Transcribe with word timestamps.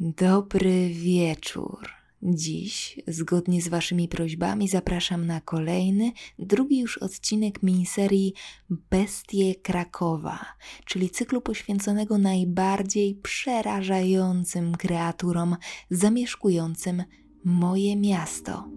Dobry 0.00 0.88
wieczór. 0.88 1.88
Dziś, 2.22 3.00
zgodnie 3.06 3.62
z 3.62 3.68
Waszymi 3.68 4.08
prośbami, 4.08 4.68
zapraszam 4.68 5.26
na 5.26 5.40
kolejny, 5.40 6.12
drugi 6.38 6.78
już 6.78 6.98
odcinek 6.98 7.62
miniserii 7.62 8.34
Bestie 8.70 9.54
Krakowa, 9.54 10.38
czyli 10.84 11.10
cyklu 11.10 11.40
poświęconego 11.40 12.18
najbardziej 12.18 13.14
przerażającym 13.14 14.74
kreaturom 14.74 15.56
zamieszkującym 15.90 17.04
moje 17.44 17.96
miasto 17.96 18.68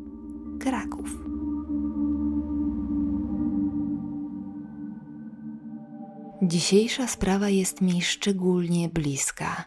Kraków. 0.59 1.17
Dzisiejsza 6.41 7.07
sprawa 7.07 7.49
jest 7.49 7.81
mi 7.81 8.01
szczególnie 8.01 8.89
bliska. 8.89 9.65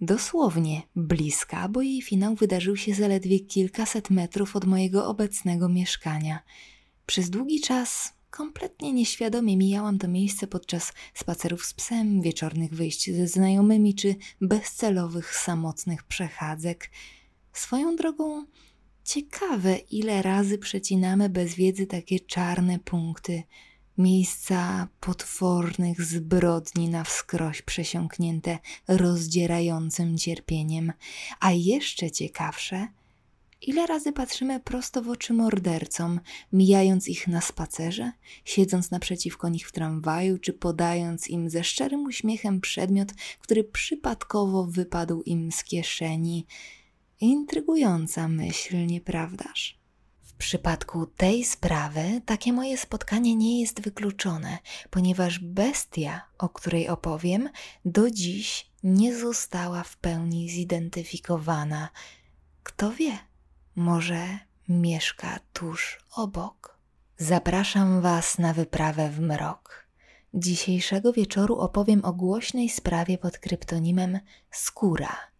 Dosłownie 0.00 0.82
bliska, 0.96 1.68
bo 1.68 1.82
jej 1.82 2.02
finał 2.02 2.34
wydarzył 2.34 2.76
się 2.76 2.94
zaledwie 2.94 3.40
kilkaset 3.40 4.10
metrów 4.10 4.56
od 4.56 4.64
mojego 4.64 5.06
obecnego 5.06 5.68
mieszkania. 5.68 6.42
Przez 7.06 7.30
długi 7.30 7.60
czas 7.60 8.12
kompletnie 8.30 8.92
nieświadomie 8.92 9.56
mijałam 9.56 9.98
to 9.98 10.08
miejsce 10.08 10.46
podczas 10.46 10.92
spacerów 11.14 11.66
z 11.66 11.74
psem, 11.74 12.22
wieczornych 12.22 12.74
wyjść 12.74 13.10
ze 13.10 13.28
znajomymi 13.28 13.94
czy 13.94 14.16
bezcelowych, 14.40 15.34
samotnych 15.34 16.02
przechadzek. 16.02 16.90
Swoją 17.52 17.96
drogą, 17.96 18.46
ciekawe, 19.04 19.76
ile 19.76 20.22
razy 20.22 20.58
przecinamy 20.58 21.28
bez 21.28 21.54
wiedzy 21.54 21.86
takie 21.86 22.20
czarne 22.20 22.78
punkty– 22.78 23.42
miejsca 23.98 24.88
potwornych 25.00 26.02
zbrodni 26.02 26.88
na 26.88 27.04
wskroś 27.04 27.62
przesiąknięte 27.62 28.58
rozdzierającym 28.88 30.18
cierpieniem, 30.18 30.92
a 31.40 31.52
jeszcze 31.52 32.10
ciekawsze, 32.10 32.88
ile 33.62 33.86
razy 33.86 34.12
patrzymy 34.12 34.60
prosto 34.60 35.02
w 35.02 35.08
oczy 35.08 35.32
mordercom, 35.32 36.20
mijając 36.52 37.08
ich 37.08 37.28
na 37.28 37.40
spacerze, 37.40 38.12
siedząc 38.44 38.90
naprzeciwko 38.90 39.48
nich 39.48 39.68
w 39.68 39.72
tramwaju, 39.72 40.38
czy 40.38 40.52
podając 40.52 41.28
im 41.28 41.50
ze 41.50 41.64
szczerym 41.64 42.04
uśmiechem 42.04 42.60
przedmiot, 42.60 43.08
który 43.40 43.64
przypadkowo 43.64 44.64
wypadł 44.64 45.22
im 45.22 45.52
z 45.52 45.64
kieszeni. 45.64 46.46
Intrygująca 47.20 48.28
myśl, 48.28 48.86
nieprawdaż? 48.86 49.85
Przypadku 50.38 51.06
tej 51.06 51.44
sprawy 51.44 52.20
takie 52.26 52.52
moje 52.52 52.78
spotkanie 52.78 53.36
nie 53.36 53.60
jest 53.60 53.80
wykluczone, 53.80 54.58
ponieważ 54.90 55.38
bestia, 55.38 56.24
o 56.38 56.48
której 56.48 56.88
opowiem, 56.88 57.50
do 57.84 58.10
dziś 58.10 58.70
nie 58.82 59.18
została 59.18 59.82
w 59.82 59.96
pełni 59.96 60.50
zidentyfikowana. 60.50 61.88
Kto 62.62 62.90
wie, 62.92 63.18
może 63.76 64.38
mieszka 64.68 65.38
tuż 65.52 65.98
obok. 66.16 66.78
Zapraszam 67.18 68.00
Was 68.00 68.38
na 68.38 68.52
wyprawę 68.52 69.10
w 69.10 69.20
mrok. 69.20 69.86
Dzisiejszego 70.34 71.12
wieczoru 71.12 71.58
opowiem 71.58 72.04
o 72.04 72.12
głośnej 72.12 72.68
sprawie 72.68 73.18
pod 73.18 73.38
kryptonimem 73.38 74.20
Skóra– 74.50 75.16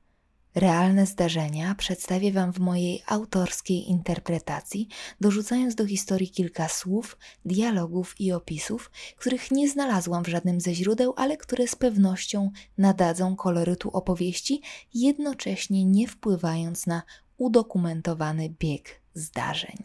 Realne 0.57 1.07
zdarzenia 1.07 1.75
przedstawię 1.75 2.33
Wam 2.33 2.53
w 2.53 2.59
mojej 2.59 3.03
autorskiej 3.07 3.91
interpretacji, 3.91 4.89
dorzucając 5.21 5.75
do 5.75 5.87
historii 5.87 6.31
kilka 6.31 6.69
słów, 6.69 7.19
dialogów 7.45 8.21
i 8.21 8.33
opisów, 8.33 8.91
których 9.17 9.51
nie 9.51 9.69
znalazłam 9.71 10.25
w 10.25 10.29
żadnym 10.29 10.61
ze 10.61 10.75
źródeł, 10.75 11.15
ale 11.17 11.37
które 11.37 11.67
z 11.67 11.77
pewnością 11.77 12.51
nadadzą 12.79 13.37
kolorytu 13.37 13.91
opowieści, 13.91 14.62
jednocześnie 14.95 15.84
nie 15.84 16.09
wpływając 16.09 16.87
na 16.87 17.03
udokumentowany 17.39 18.55
bieg 18.61 19.01
zdarzeń. 19.15 19.77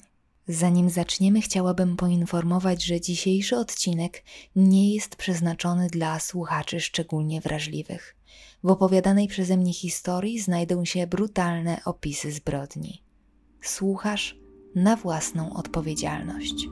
Zanim 0.47 0.89
zaczniemy, 0.89 1.42
chciałabym 1.42 1.97
poinformować, 1.97 2.83
że 2.83 3.02
dzisiejszy 3.02 3.58
odcinek 3.58 4.23
nie 4.55 4.93
jest 4.93 5.15
przeznaczony 5.15 5.88
dla 5.88 6.20
słuchaczy 6.20 6.80
szczególnie 6.80 7.42
wrażliwych. 7.42 8.20
W 8.64 8.70
opowiadanej 8.70 9.27
przeze 9.27 9.58
mnie 9.58 9.73
historii 9.73 10.39
znajdą 10.39 10.86
się 10.86 11.08
brutalne 11.08 11.82
opisy 11.86 12.32
zbrodni. 12.32 13.04
Słuchasz 13.61 14.38
na 14.76 14.95
własną 14.95 15.54
odpowiedzialność. 15.54 16.67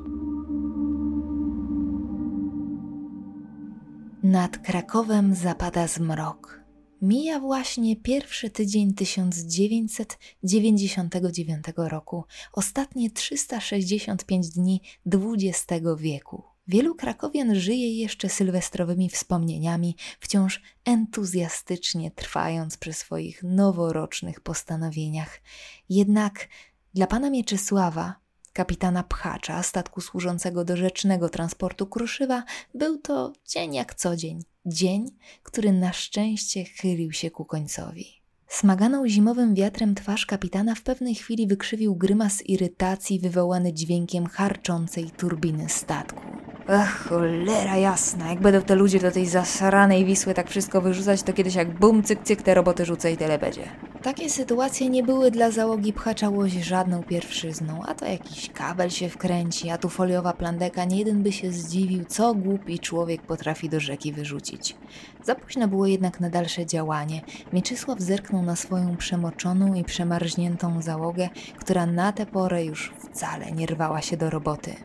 Nad 4.24 4.58
Krakowem 4.58 5.36
zapada 5.36 5.88
zmrok. 5.88 6.60
Mija 7.02 7.40
właśnie 7.40 7.96
pierwszy 7.96 8.50
tydzień 8.50 8.94
1999 8.94 11.66
roku, 11.76 12.24
ostatnie 12.54 13.12
365 13.12 14.50
dni 14.50 14.82
XX 15.06 15.86
wieku. 15.98 16.49
Wielu 16.70 16.96
krakowian 16.96 17.56
żyje 17.56 17.94
jeszcze 18.00 18.30
sylwestrowymi 18.30 19.10
wspomnieniami, 19.10 19.96
wciąż 20.20 20.62
entuzjastycznie 20.86 22.12
trwając 22.12 22.78
przy 22.78 22.94
swoich 22.94 23.44
noworocznych 23.44 24.40
postanowieniach. 24.40 25.42
Jednak 25.90 26.48
dla 26.94 27.08
pana 27.08 27.30
Mieczysława, 27.30 28.16
kapitana 28.54 29.04
Pchacza, 29.04 29.64
statku 29.64 30.02
służącego 30.02 30.66
do 30.66 30.78
rzecznego 30.78 31.30
transportu 31.30 31.88
Kruszywa, 31.88 32.44
był 32.74 32.98
to 32.98 33.34
dzień 33.48 33.74
jak 33.74 33.96
co 33.96 34.16
dzień. 34.16 34.44
Dzień, 34.66 35.06
który 35.44 35.72
na 35.72 35.94
szczęście 35.94 36.66
chylił 36.66 37.12
się 37.12 37.32
ku 37.32 37.46
końcowi. 37.46 38.19
Smaganą 38.50 39.08
zimowym 39.08 39.56
wiatrem 39.56 39.96
twarz 39.96 40.26
kapitana 40.26 40.76
w 40.76 40.82
pewnej 40.82 41.16
chwili 41.16 41.48
wykrzywił 41.48 41.96
grymas 41.96 42.46
irytacji 42.46 43.20
wywołany 43.20 43.74
dźwiękiem 43.74 44.26
harczącej 44.26 45.12
turbiny 45.12 45.70
statku. 45.70 46.22
Ach, 46.68 47.08
cholera 47.08 47.78
jasna, 47.78 48.30
jak 48.30 48.42
będą 48.42 48.62
te 48.62 48.76
ludzie 48.76 49.00
do 49.00 49.12
tej 49.12 49.26
zasranej 49.26 50.06
Wisły 50.06 50.34
tak 50.34 50.50
wszystko 50.50 50.82
wyrzucać, 50.82 51.24
to 51.24 51.34
kiedyś 51.34 51.56
jak 51.56 51.80
bum, 51.80 52.04
cyk, 52.04 52.24
cyk, 52.24 52.42
te 52.42 52.54
roboty 52.54 52.86
rzucę 52.86 53.12
i 53.12 53.18
tyle 53.18 53.40
będzie. 53.40 53.64
Takie 54.04 54.30
sytuacje 54.30 54.90
nie 54.90 55.04
były 55.04 55.32
dla 55.32 55.52
załogi 55.52 55.94
pchacza 55.94 56.30
łozi 56.30 56.64
żadną 56.64 57.04
pierwszyzną, 57.04 57.82
a 57.86 57.94
to 57.94 58.06
jakiś 58.06 58.50
kabel 58.50 58.90
się 58.90 59.10
wkręci, 59.10 59.70
a 59.70 59.78
tu 59.78 59.90
foliowa 59.90 60.34
plandeka, 60.34 60.86
nie 60.86 60.98
jeden 60.98 61.24
by 61.24 61.32
się 61.32 61.52
zdziwił, 61.52 62.06
co 62.06 62.34
głupi 62.34 62.80
człowiek 62.80 63.22
potrafi 63.22 63.70
do 63.70 63.80
rzeki 63.80 64.14
wyrzucić. 64.14 64.76
Za 65.24 65.36
późno 65.36 65.68
było 65.68 65.88
jednak 65.88 66.20
na 66.20 66.30
dalsze 66.30 66.66
działanie. 66.66 67.22
Mieczysław 67.54 68.00
zerknął 68.00 68.39
na 68.42 68.56
swoją 68.56 68.98
przemoczoną 68.98 69.74
i 69.74 69.84
przemarzniętą 69.84 70.82
załogę, 70.82 71.30
która 71.58 71.86
na 71.86 72.12
tę 72.12 72.26
porę 72.26 72.66
już 72.66 72.94
wcale 73.00 73.52
nie 73.52 73.66
rwała 73.66 74.02
się 74.02 74.18
do 74.18 74.30
roboty. 74.30 74.76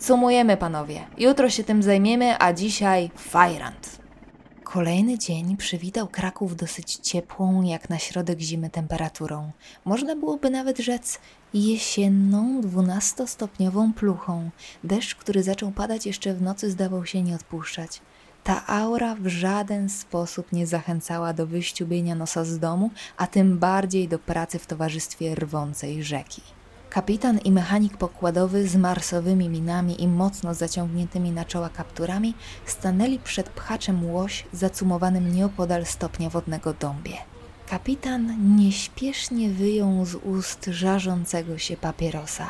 Sumujemy, 0.00 0.56
panowie. 0.56 1.00
Jutro 1.18 1.50
się 1.50 1.64
tym 1.64 1.82
zajmiemy, 1.82 2.34
a 2.38 2.52
dzisiaj 2.52 3.10
fajrant. 3.16 4.02
Kolejny 4.64 5.18
dzień 5.18 5.56
przywitał 5.56 6.08
Kraków 6.08 6.56
dosyć 6.56 6.94
ciepłą, 6.94 7.62
jak 7.62 7.90
na 7.90 7.98
środek 7.98 8.40
zimy 8.40 8.70
temperaturą. 8.70 9.50
Można 9.84 10.16
byłoby 10.16 10.50
nawet 10.50 10.78
rzec 10.78 11.18
jesienną, 11.54 12.60
dwunastostopniową 12.60 13.92
pluchą. 13.92 14.50
Deszcz, 14.84 15.14
który 15.14 15.42
zaczął 15.42 15.70
padać 15.70 16.06
jeszcze 16.06 16.34
w 16.34 16.42
nocy, 16.42 16.70
zdawał 16.70 17.06
się 17.06 17.22
nie 17.22 17.34
odpuszczać. 17.34 18.00
Ta 18.44 18.66
aura 18.66 19.14
w 19.14 19.26
żaden 19.26 19.88
sposób 19.88 20.52
nie 20.52 20.66
zachęcała 20.66 21.32
do 21.32 21.46
wyściubienia 21.46 22.14
nosa 22.14 22.44
z 22.44 22.58
domu, 22.58 22.90
a 23.16 23.26
tym 23.26 23.58
bardziej 23.58 24.08
do 24.08 24.18
pracy 24.18 24.58
w 24.58 24.66
towarzystwie 24.66 25.34
rwącej 25.34 26.02
rzeki. 26.02 26.42
Kapitan 26.90 27.38
i 27.38 27.52
mechanik 27.52 27.96
pokładowy 27.96 28.68
z 28.68 28.76
marsowymi 28.76 29.48
minami 29.48 30.02
i 30.02 30.08
mocno 30.08 30.54
zaciągniętymi 30.54 31.30
na 31.30 31.44
czoła 31.44 31.68
kapturami 31.68 32.34
stanęli 32.66 33.18
przed 33.18 33.48
pchaczem 33.48 34.10
łoś 34.10 34.44
zacumowanym 34.52 35.34
nieopodal 35.34 35.86
stopnia 35.86 36.30
wodnego 36.30 36.74
dąbie. 36.80 37.16
Kapitan 37.68 38.56
nieśpiesznie 38.56 39.50
wyjął 39.50 40.04
z 40.04 40.14
ust 40.14 40.64
żarzącego 40.64 41.58
się 41.58 41.76
papierosa. 41.76 42.46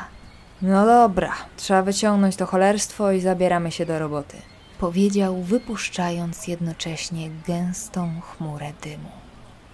No 0.61 0.85
dobra, 0.85 1.33
trzeba 1.57 1.81
wyciągnąć 1.81 2.35
to 2.35 2.45
cholerstwo 2.45 3.11
i 3.11 3.21
zabieramy 3.21 3.71
się 3.71 3.85
do 3.85 3.99
roboty, 3.99 4.37
powiedział, 4.83 5.41
wypuszczając 5.41 6.47
jednocześnie 6.47 7.29
gęstą 7.47 8.21
chmurę 8.21 8.73
dymu. 8.81 9.09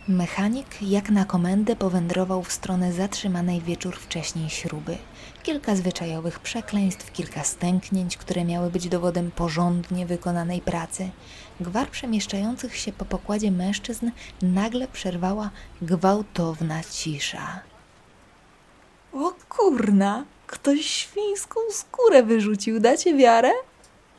Mechanik 0.07 0.81
jak 0.81 1.09
na 1.09 1.25
komendę 1.25 1.75
powędrował 1.75 2.43
w 2.43 2.51
stronę 2.51 2.93
zatrzymanej 2.93 3.61
wieczór 3.61 3.95
wcześniej 3.95 4.49
śruby. 4.49 4.97
Kilka 5.43 5.75
zwyczajowych 5.75 6.39
przekleństw, 6.39 7.11
kilka 7.11 7.43
stęknięć, 7.43 8.17
które 8.17 8.45
miały 8.45 8.69
być 8.69 8.89
dowodem 8.89 9.31
porządnie 9.31 10.05
wykonanej 10.05 10.61
pracy. 10.61 11.09
Gwar 11.59 11.89
przemieszczających 11.89 12.75
się 12.75 12.91
po 12.93 13.05
pokładzie 13.05 13.51
mężczyzn 13.51 14.11
nagle 14.41 14.87
przerwała 14.87 15.49
gwałtowna 15.81 16.83
cisza. 16.83 17.59
O 19.13 19.33
kurna, 19.49 20.25
ktoś 20.47 20.85
świńską 20.85 21.59
skórę 21.71 22.23
wyrzucił, 22.23 22.79
dacie 22.79 23.17
wiarę? 23.17 23.51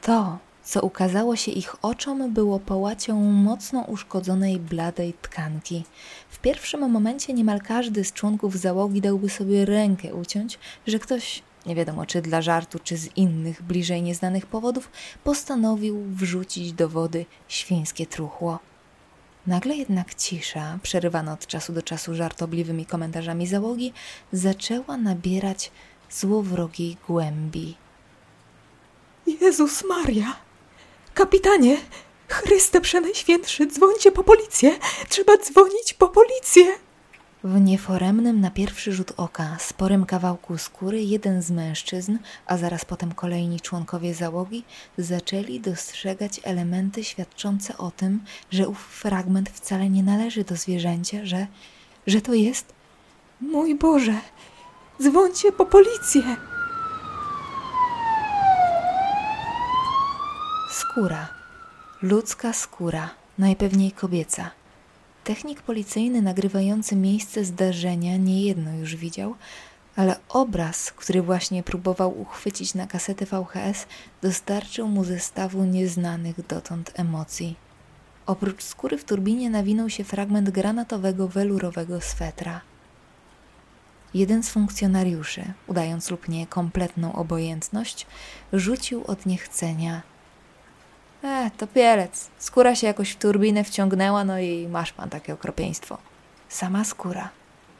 To 0.02 0.38
Co 0.64 0.80
ukazało 0.80 1.36
się 1.36 1.52
ich 1.52 1.84
oczom, 1.84 2.34
było 2.34 2.58
połacią 2.58 3.20
mocno 3.20 3.80
uszkodzonej, 3.80 4.58
bladej 4.58 5.14
tkanki. 5.22 5.84
W 6.30 6.38
pierwszym 6.38 6.90
momencie 6.90 7.32
niemal 7.32 7.60
każdy 7.60 8.04
z 8.04 8.12
członków 8.12 8.56
załogi 8.56 9.00
dałby 9.00 9.28
sobie 9.28 9.64
rękę 9.64 10.14
uciąć, 10.14 10.58
że 10.86 10.98
ktoś, 10.98 11.42
nie 11.66 11.74
wiadomo 11.74 12.06
czy 12.06 12.22
dla 12.22 12.42
żartu, 12.42 12.78
czy 12.78 12.96
z 12.96 13.16
innych, 13.16 13.62
bliżej 13.62 14.02
nieznanych 14.02 14.46
powodów, 14.46 14.90
postanowił 15.24 16.02
wrzucić 16.04 16.72
do 16.72 16.88
wody 16.88 17.26
świńskie 17.48 18.06
truchło. 18.06 18.58
Nagle 19.46 19.76
jednak 19.76 20.14
cisza, 20.14 20.78
przerywana 20.82 21.32
od 21.32 21.46
czasu 21.46 21.72
do 21.72 21.82
czasu 21.82 22.14
żartobliwymi 22.14 22.86
komentarzami 22.86 23.46
załogi, 23.46 23.92
zaczęła 24.32 24.96
nabierać 24.96 25.70
złowrogiej 26.10 26.96
głębi. 27.08 27.76
Jezus 29.26 29.84
Maria! 29.88 30.49
Kapitanie! 31.14 31.76
Chryste 32.28 32.80
Przenajświętszy, 32.80 33.66
dzwońcie 33.66 34.12
po 34.12 34.24
policję! 34.24 34.78
Trzeba 35.08 35.36
dzwonić 35.36 35.94
po 35.98 36.08
policję! 36.08 36.64
W 37.44 37.60
nieforemnym 37.60 38.40
na 38.40 38.50
pierwszy 38.50 38.92
rzut 38.92 39.12
oka 39.16 39.56
sporym 39.60 40.06
kawałku 40.06 40.58
skóry 40.58 41.02
jeden 41.02 41.42
z 41.42 41.50
mężczyzn, 41.50 42.18
a 42.46 42.56
zaraz 42.56 42.84
potem 42.84 43.12
kolejni 43.12 43.60
członkowie 43.60 44.14
załogi 44.14 44.64
zaczęli 44.98 45.60
dostrzegać 45.60 46.40
elementy 46.42 47.04
świadczące 47.04 47.78
o 47.78 47.90
tym, 47.90 48.24
że 48.50 48.68
ów 48.68 48.78
fragment 48.78 49.50
wcale 49.50 49.90
nie 49.90 50.02
należy 50.02 50.44
do 50.44 50.56
zwierzęcia, 50.56 51.18
że, 51.26 51.46
że 52.06 52.20
to 52.20 52.34
jest... 52.34 52.72
Mój 53.40 53.74
Boże! 53.74 54.14
Dzwońcie 55.02 55.52
po 55.52 55.66
policję! 55.66 56.49
Skóra. 60.90 61.28
Ludzka 62.02 62.52
skóra, 62.52 63.10
najpewniej 63.38 63.92
kobieca. 63.92 64.50
Technik 65.24 65.62
policyjny 65.62 66.22
nagrywający 66.22 66.96
miejsce 66.96 67.44
zdarzenia 67.44 68.16
niejedno 68.16 68.72
już 68.74 68.96
widział, 68.96 69.34
ale 69.96 70.16
obraz, 70.28 70.92
który 70.92 71.22
właśnie 71.22 71.62
próbował 71.62 72.20
uchwycić 72.20 72.74
na 72.74 72.86
kasetę 72.86 73.26
VHS, 73.26 73.86
dostarczył 74.22 74.88
mu 74.88 75.04
zestawu 75.04 75.64
nieznanych 75.64 76.46
dotąd 76.46 76.92
emocji. 76.94 77.56
Oprócz 78.26 78.62
skóry 78.62 78.98
w 78.98 79.04
turbinie 79.04 79.50
nawinął 79.50 79.90
się 79.90 80.04
fragment 80.04 80.50
granatowego 80.50 81.28
welurowego 81.28 82.00
swetra. 82.00 82.60
Jeden 84.14 84.42
z 84.42 84.50
funkcjonariuszy, 84.50 85.52
udając 85.66 86.10
lub 86.10 86.28
nie 86.28 86.46
kompletną 86.46 87.12
obojętność, 87.12 88.06
rzucił 88.52 89.04
od 89.06 89.26
niechcenia 89.26 90.09
E, 91.24 91.50
to 91.56 91.66
pielec. 91.66 92.30
Skóra 92.38 92.74
się 92.74 92.86
jakoś 92.86 93.10
w 93.10 93.18
turbinę 93.18 93.64
wciągnęła, 93.64 94.24
no 94.24 94.38
i 94.38 94.68
masz 94.68 94.92
pan 94.92 95.10
takie 95.10 95.34
okropieństwo. 95.34 95.98
Sama 96.48 96.84
skóra. 96.84 97.30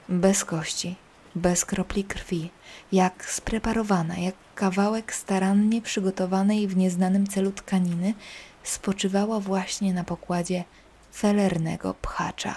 Bez 0.09 0.45
kości, 0.45 0.97
bez 1.35 1.65
kropli 1.65 2.05
krwi, 2.05 2.51
jak 2.93 3.25
spreparowana, 3.25 4.19
jak 4.19 4.35
kawałek 4.55 5.15
starannie 5.15 5.83
przygotowanej 5.83 6.69
w 6.69 6.77
nieznanym 6.77 7.27
celu 7.27 7.53
tkaniny, 7.53 8.15
spoczywała 8.63 9.41
właśnie 9.41 9.95
na 9.95 10.05
pokładzie 10.05 10.65
felernego 11.15 11.95
pchacza. 11.95 12.55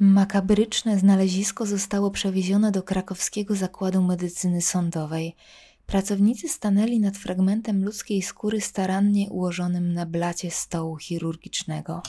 Makabryczne 0.00 0.98
znalezisko 0.98 1.66
zostało 1.66 2.10
przewiezione 2.10 2.72
do 2.72 2.82
krakowskiego 2.82 3.54
zakładu 3.54 4.02
medycyny 4.02 4.62
sądowej– 4.62 5.34
Pracownicy 5.90 6.48
stanęli 6.48 7.00
nad 7.00 7.16
fragmentem 7.16 7.84
ludzkiej 7.84 8.22
skóry 8.22 8.60
starannie 8.60 9.30
ułożonym 9.30 9.92
na 9.92 10.06
blacie 10.06 10.50
stołu 10.50 10.96
chirurgicznego. 10.96 12.02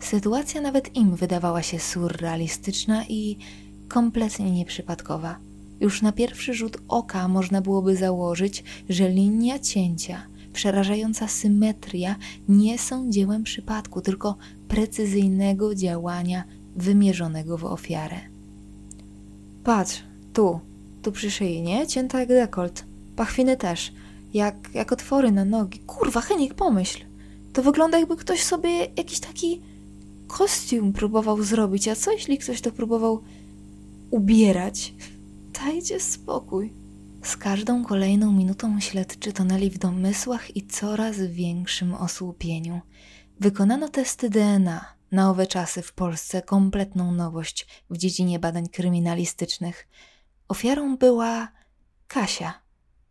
Sytuacja 0.00 0.60
nawet 0.60 0.96
im 0.96 1.16
wydawała 1.16 1.62
się 1.62 1.78
surrealistyczna 1.78 3.04
i 3.08 3.38
kompletnie 3.88 4.50
nieprzypadkowa. 4.50 5.38
Już 5.80 6.02
na 6.02 6.12
pierwszy 6.12 6.54
rzut 6.54 6.76
oka 6.88 7.28
można 7.28 7.60
byłoby 7.60 7.96
założyć, 7.96 8.64
że 8.88 9.08
linia 9.08 9.58
cięcia, 9.58 10.26
przerażająca 10.52 11.28
symetria 11.28 12.16
nie 12.48 12.78
są 12.78 13.10
dziełem 13.10 13.42
przypadku, 13.42 14.00
tylko 14.00 14.36
precyzyjnego 14.68 15.74
działania 15.74 16.44
wymierzonego 16.76 17.58
w 17.58 17.64
ofiarę. 17.64 18.20
Patrz, 19.64 20.02
tu, 20.32 20.60
tu 21.02 21.12
przy 21.12 21.30
szyi, 21.30 21.62
nie? 21.62 21.86
Cięta 21.86 22.20
jak 22.20 22.28
dekolt. 22.28 22.84
Pachwiny 23.16 23.56
też. 23.56 23.92
Jak, 24.34 24.70
jak 24.74 24.92
otwory 24.92 25.32
na 25.32 25.44
nogi. 25.44 25.78
Kurwa, 25.78 26.20
Henik, 26.20 26.54
pomyśl. 26.54 27.04
To 27.52 27.62
wygląda 27.62 27.98
jakby 27.98 28.16
ktoś 28.16 28.42
sobie 28.42 28.70
jakiś 28.96 29.20
taki 29.20 29.62
kostium 30.26 30.92
próbował 30.92 31.42
zrobić, 31.42 31.88
a 31.88 31.96
co 31.96 32.12
jeśli 32.12 32.38
ktoś 32.38 32.60
to 32.60 32.72
próbował 32.72 33.22
ubierać? 34.10 34.94
Dajcie 35.64 36.00
spokój. 36.00 36.72
Z 37.22 37.36
każdą 37.36 37.84
kolejną 37.84 38.32
minutą 38.32 38.80
śledczy 38.80 39.32
tonęli 39.32 39.70
w 39.70 39.78
domysłach 39.78 40.56
i 40.56 40.66
coraz 40.66 41.16
większym 41.16 41.94
osłupieniu. 41.94 42.80
Wykonano 43.40 43.88
testy 43.88 44.30
DNA. 44.30 44.84
Na 45.12 45.30
owe 45.30 45.46
czasy 45.46 45.82
w 45.82 45.92
Polsce 45.92 46.42
kompletną 46.42 47.12
nowość 47.12 47.66
w 47.90 47.96
dziedzinie 47.96 48.38
badań 48.38 48.68
kryminalistycznych. 48.68 49.88
Ofiarą 50.48 50.96
była 50.96 51.48
Kasia, 52.06 52.54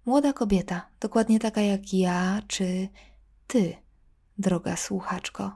młoda 0.06 0.34
kobieta, 0.34 0.90
dokładnie 1.00 1.40
taka 1.40 1.62
jak 1.62 1.94
ja 1.94 2.42
czy 2.48 2.88
ty, 3.48 3.76
droga 4.38 4.76
słuchaczko. 4.76 5.52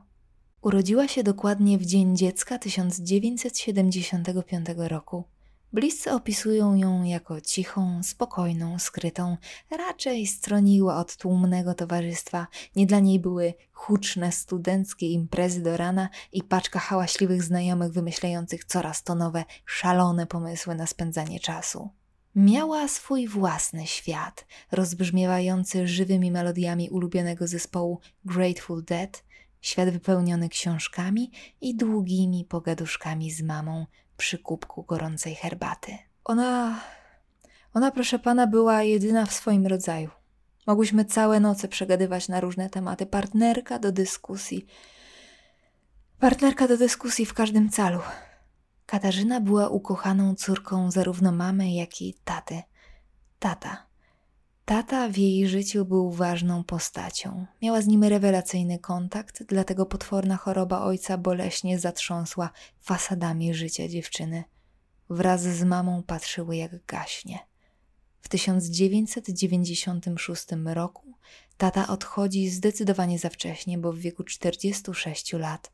Urodziła 0.62 1.08
się 1.08 1.24
dokładnie 1.24 1.78
w 1.78 1.86
Dzień 1.86 2.18
Dziecka 2.18 2.60
1975 2.60 4.68
roku. 4.78 5.24
Bliscy 5.74 6.12
opisują 6.12 6.76
ją 6.76 7.04
jako 7.04 7.42
cichą, 7.42 8.04
spokojną, 8.04 8.80
skrytą, 8.80 9.38
raczej 9.70 10.28
stroniła 10.28 10.98
od 10.98 11.18
tłumnego 11.18 11.74
towarzystwa. 11.74 12.48
Nie 12.76 12.86
dla 12.86 13.00
niej 13.00 13.20
były 13.20 13.54
huczne 13.72 14.32
studenckie 14.32 15.08
imprezy 15.08 15.64
do 15.64 15.78
rana 15.78 16.10
i 16.32 16.44
paczka 16.44 16.80
hałaśliwych 16.80 17.44
znajomych 17.44 17.92
wymyślających 17.92 18.66
coraz 18.66 19.04
to 19.04 19.16
nowe, 19.16 19.44
szalone 19.66 20.28
pomysły 20.28 20.76
na 20.76 20.88
spędzanie 20.88 21.40
czasu. 21.40 21.90
Miała 22.36 22.88
swój 22.88 23.28
własny 23.28 23.88
świat, 23.88 24.46
rozbrzmiewający 24.72 25.88
żywymi 25.88 26.32
melodiami 26.32 26.90
ulubionego 26.90 27.48
zespołu 27.48 28.00
Grateful 28.26 28.84
Dead, 28.84 29.24
świat 29.62 29.90
wypełniony 29.90 30.50
książkami 30.50 31.32
i 31.62 31.76
długimi 31.76 32.46
pogaduszkami 32.46 33.32
z 33.32 33.42
mamą 33.42 33.86
przy 34.22 34.38
kubku 34.38 34.84
gorącej 34.84 35.36
herbaty. 35.36 35.98
Ona, 36.26 36.80
ona, 37.74 37.92
proszę 37.92 38.20
pana, 38.20 38.48
była 38.48 38.84
jedyna 38.84 39.26
w 39.26 39.34
swoim 39.34 39.68
rodzaju. 39.68 40.10
Mogłyśmy 40.68 41.06
całe 41.06 41.40
noce 41.40 41.68
przegadywać 41.68 42.28
na 42.28 42.40
różne 42.40 42.70
tematy. 42.70 43.06
Partnerka 43.06 43.80
do 43.80 43.92
dyskusji. 43.92 44.66
Partnerka 46.20 46.68
do 46.68 46.78
dyskusji 46.78 47.26
w 47.26 47.34
każdym 47.34 47.70
calu. 47.70 48.00
Katarzyna 48.86 49.42
była 49.42 49.70
ukochaną 49.70 50.36
córką 50.36 50.92
zarówno 50.92 51.32
mamy, 51.32 51.72
jak 51.74 52.02
i 52.02 52.14
taty. 52.24 52.62
Tata. 53.40 53.91
Tata 54.72 55.10
w 55.10 55.18
jej 55.18 55.48
życiu 55.48 55.86
był 55.86 56.12
ważną 56.12 56.64
postacią. 56.64 57.46
Miała 57.62 57.82
z 57.82 57.88
nim 57.88 58.04
rewelacyjny 58.04 58.80
kontakt, 58.80 59.44
dlatego 59.44 59.86
potworna 59.86 60.38
choroba 60.38 60.82
ojca 60.82 61.18
boleśnie 61.18 61.80
zatrząsła 61.80 62.50
fasadami 62.80 63.54
życia 63.54 63.88
dziewczyny. 63.88 64.44
Wraz 65.10 65.42
z 65.42 65.64
mamą 65.64 66.04
patrzyły 66.04 66.58
jak 66.58 66.86
gaśnie. 66.86 67.40
W 68.22 68.30
1996 68.30 70.46
roku 70.66 71.14
tata 71.58 71.88
odchodzi 71.88 72.50
zdecydowanie 72.50 73.20
za 73.20 73.30
wcześnie, 73.30 73.78
bo 73.78 73.94
w 73.94 73.98
wieku 73.98 74.24
46 74.24 75.34
lat. 75.34 75.72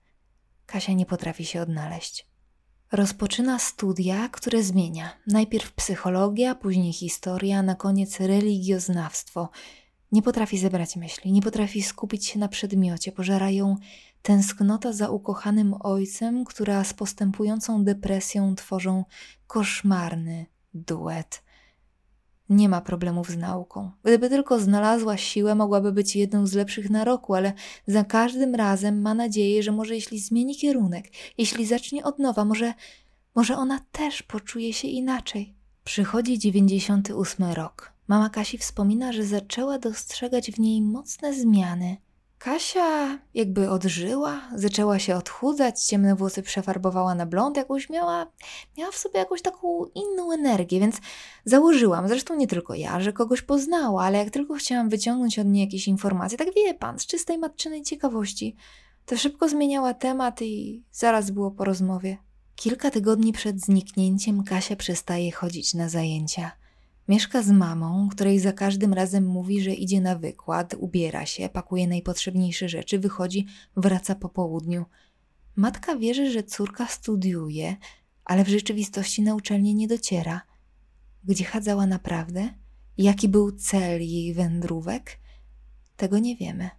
Kasia 0.66 0.94
nie 0.94 1.06
potrafi 1.06 1.46
się 1.46 1.62
odnaleźć. 1.62 2.28
Rozpoczyna 2.92 3.60
studia, 3.60 4.30
które 4.30 4.64
zmienia. 4.64 5.10
Najpierw 5.28 5.74
psychologia, 5.74 6.56
później 6.56 6.94
historia, 6.94 7.64
na 7.64 7.76
koniec 7.76 8.20
religioznawstwo. 8.20 9.50
Nie 10.12 10.22
potrafi 10.22 10.58
zebrać 10.58 10.96
myśli, 10.96 11.32
nie 11.32 11.42
potrafi 11.42 11.84
skupić 11.84 12.26
się 12.26 12.40
na 12.40 12.48
przedmiocie, 12.48 13.12
pożera 13.12 13.50
ją 13.50 13.76
tęsknota 14.22 14.94
za 14.94 15.10
ukochanym 15.10 15.76
ojcem, 15.80 16.46
która 16.46 16.84
z 16.84 16.94
postępującą 16.94 17.84
depresją 17.84 18.56
tworzą 18.56 19.06
koszmarny 19.48 20.46
duet. 20.74 21.44
Nie 22.50 22.70
ma 22.70 22.82
problemów 22.82 23.30
z 23.30 23.38
nauką. 23.38 23.92
Gdyby 24.04 24.30
tylko 24.30 24.60
znalazła 24.60 25.18
siłę, 25.18 25.56
mogłaby 25.56 25.92
być 25.92 26.16
jedną 26.16 26.48
z 26.48 26.54
lepszych 26.54 26.90
na 26.90 27.04
roku, 27.04 27.34
ale 27.34 27.54
za 27.88 28.04
każdym 28.04 28.56
razem 28.56 29.02
ma 29.02 29.14
nadzieję, 29.14 29.64
że 29.64 29.72
może 29.72 29.96
jeśli 29.96 30.20
zmieni 30.20 30.56
kierunek, 30.56 31.06
jeśli 31.38 31.66
zacznie 31.66 32.04
od 32.04 32.20
nowa, 32.20 32.46
może, 32.46 32.74
może 33.36 33.58
ona 33.58 33.80
też 33.92 34.24
poczuje 34.24 34.74
się 34.74 34.88
inaczej. 34.88 35.54
Przychodzi 35.84 36.40
98 36.40 37.46
rok. 37.46 37.94
Mama 38.08 38.30
Kasi 38.30 38.58
wspomina, 38.58 39.14
że 39.14 39.24
zaczęła 39.24 39.80
dostrzegać 39.80 40.52
w 40.52 40.60
niej 40.60 40.82
mocne 40.82 41.34
zmiany. 41.34 41.98
Kasia 42.48 43.20
jakby 43.34 43.70
odżyła, 43.70 44.42
zaczęła 44.56 45.00
się 45.00 45.16
odchudzać, 45.16 45.84
ciemne 45.84 46.16
włosy 46.16 46.44
przefarbowała 46.44 47.16
na 47.16 47.26
blond, 47.26 47.58
jakąś 47.58 47.90
miała, 47.90 48.28
miała 48.78 48.92
w 48.92 48.98
sobie 48.98 49.20
jakąś 49.20 49.42
taką 49.42 49.86
inną 49.86 50.32
energię, 50.32 50.80
więc 50.80 50.98
założyłam, 51.46 52.08
zresztą 52.08 52.36
nie 52.36 52.48
tylko 52.48 52.76
ja, 52.76 53.00
że 53.00 53.14
kogoś 53.14 53.42
poznała, 53.42 54.04
ale 54.04 54.18
jak 54.18 54.30
tylko 54.30 54.54
chciałam 54.54 54.90
wyciągnąć 54.90 55.40
od 55.40 55.48
niej 55.48 55.66
jakieś 55.66 55.88
informacje, 55.88 56.38
tak 56.38 56.48
wie 56.56 56.74
pan, 56.74 57.00
z 57.00 57.06
czystej 57.06 57.38
matczynej 57.38 57.84
ciekawości, 57.84 58.56
to 59.06 59.18
szybko 59.18 59.50
zmieniała 59.50 59.94
temat 59.94 60.42
i 60.42 60.84
zaraz 60.92 61.32
było 61.32 61.52
po 61.52 61.64
rozmowie. 61.64 62.18
Kilka 62.56 62.92
tygodni 62.92 63.34
przed 63.34 63.62
zniknięciem 63.62 64.44
Kasia 64.44 64.76
przestaje 64.76 65.32
chodzić 65.32 65.74
na 65.74 65.90
zajęcia. 65.90 66.52
Mieszka 67.08 67.44
z 67.44 67.52
mamą, 67.52 68.10
której 68.10 68.40
za 68.40 68.54
każdym 68.54 68.94
razem 68.94 69.26
mówi, 69.26 69.62
że 69.62 69.74
idzie 69.74 70.02
na 70.02 70.16
wykład, 70.16 70.76
ubiera 70.80 71.26
się, 71.26 71.50
pakuje 71.50 71.88
najpotrzebniejsze 71.88 72.70
rzeczy, 72.70 73.00
wychodzi, 73.00 73.46
wraca 73.76 74.16
po 74.16 74.30
południu. 74.30 74.86
Matka 75.56 75.96
wierzy, 75.96 76.32
że 76.32 76.44
córka 76.44 76.88
studiuje, 76.88 77.76
ale 78.26 78.44
w 78.44 78.50
rzeczywistości 78.50 79.22
na 79.22 79.36
uczelnię 79.36 79.74
nie 79.74 79.88
dociera. 79.88 80.42
Gdzie 81.24 81.46
chadzała 81.46 81.86
naprawdę? 81.86 82.50
Jaki 82.98 83.30
był 83.30 83.52
cel 83.52 84.02
jej 84.02 84.34
wędrówek? 84.34 85.20
Tego 85.98 86.20
nie 86.20 86.36
wiemy. 86.36 86.70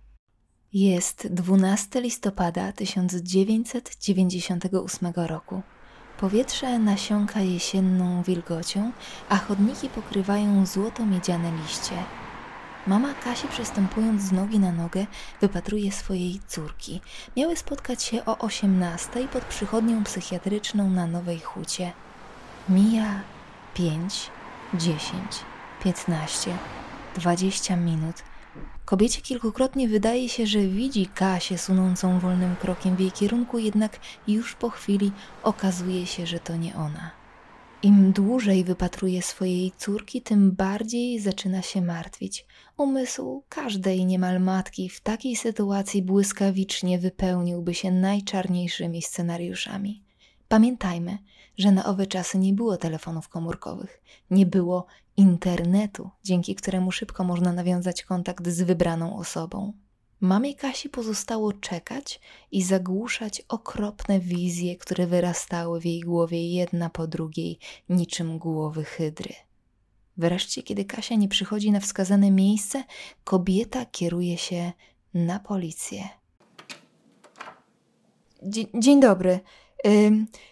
Jest 0.73 1.27
12 1.27 2.01
listopada 2.01 2.73
1998 2.73 5.13
roku. 5.17 5.63
Powietrze 6.19 6.79
nasiąka 6.79 7.41
jesienną 7.41 8.23
wilgocią, 8.23 8.93
a 9.29 9.37
chodniki 9.37 9.89
pokrywają 9.89 10.67
złoto-miedziane 10.67 11.53
liście. 11.63 11.95
Mama 12.87 13.15
Kasi 13.15 13.49
przystępując 13.49 14.23
z 14.23 14.33
nogi 14.33 14.59
na 14.59 14.73
nogę 14.73 15.07
wypatruje 15.41 15.93
swojej 15.93 16.41
córki. 16.49 17.01
Miały 17.37 17.57
spotkać 17.57 18.03
się 18.03 18.25
o 18.25 18.39
18 18.39 19.29
pod 19.29 19.45
przychodnią 19.45 20.05
psychiatryczną 20.05 20.91
na 20.91 21.07
Nowej 21.07 21.41
Hucie. 21.41 21.93
Mija 22.69 23.21
5, 23.75 24.31
10, 24.75 25.13
15, 25.85 26.57
20 27.17 27.77
minut– 27.77 28.23
Kobiecie 28.89 29.23
kilkukrotnie 29.23 29.89
wydaje 29.89 30.29
się, 30.29 30.47
że 30.47 30.61
widzi 30.61 31.07
Kasię 31.07 31.59
sunącą 31.59 32.19
wolnym 32.19 32.57
krokiem 32.57 32.97
w 32.97 33.01
jej 33.01 33.13
kierunku, 33.13 33.59
jednak 33.59 34.01
już 34.29 34.55
po 34.55 34.71
chwili 34.71 35.13
okazuje 35.43 36.07
się, 36.07 36.27
że 36.27 36.41
to 36.41 36.57
nie 36.57 36.77
ona. 36.77 37.11
Im 37.83 38.13
dłużej 38.13 38.65
wypatruje 38.65 39.23
swojej 39.23 39.73
córki, 39.77 40.23
tym 40.23 40.53
bardziej 40.53 41.21
zaczyna 41.21 41.63
się 41.63 41.83
martwić. 41.83 42.47
Umysł 42.77 43.43
każdej 43.49 44.07
niemal 44.07 44.41
matki 44.41 44.89
w 44.89 45.01
takiej 45.01 45.37
sytuacji 45.37 46.03
błyskawicznie 46.03 46.99
wypełniłby 46.99 47.75
się 47.75 47.91
najczarniejszymi 47.91 49.03
scenariuszami. 49.03 50.08
Pamiętajmy, 50.49 51.19
że 51.59 51.73
na 51.73 51.85
owe 51.85 52.07
czasy 52.07 52.39
nie 52.39 52.53
było 52.53 52.77
telefonów 52.77 53.29
komórkowych, 53.29 54.03
nie 54.31 54.47
było 54.47 54.87
internetu, 55.17 56.11
dzięki 56.25 56.55
któremu 56.55 56.93
szybko 56.93 57.25
można 57.25 57.53
nawiązać 57.53 58.03
kontakt 58.03 58.49
z 58.49 58.63
wybraną 58.63 59.17
osobą. 59.17 59.73
Mamie 60.21 60.55
Kasi 60.55 60.89
pozostało 60.89 61.53
czekać 61.53 62.21
i 62.53 62.63
zagłuszać 62.63 63.43
okropne 63.49 64.21
wizje, 64.21 64.77
które 64.77 65.07
wyrastały 65.07 65.81
w 65.81 65.85
jej 65.85 66.01
głowie 66.01 66.55
jedna 66.55 66.91
po 66.91 67.07
drugiej, 67.07 67.59
niczym 67.89 68.39
głowy 68.39 68.85
hydry. 68.85 69.35
Wreszcie, 70.17 70.63
kiedy 70.63 70.85
Kasia 70.85 71.15
nie 71.15 71.29
przychodzi 71.29 71.73
na 71.73 71.81
wskazane 71.81 72.31
miejsce, 72.31 72.85
kobieta 73.25 73.87
kieruje 73.87 74.39
się 74.39 74.73
na 75.15 75.41
policję. 75.41 76.09
Dzień, 78.43 78.67
dzień 78.75 79.01
dobry. 79.01 79.41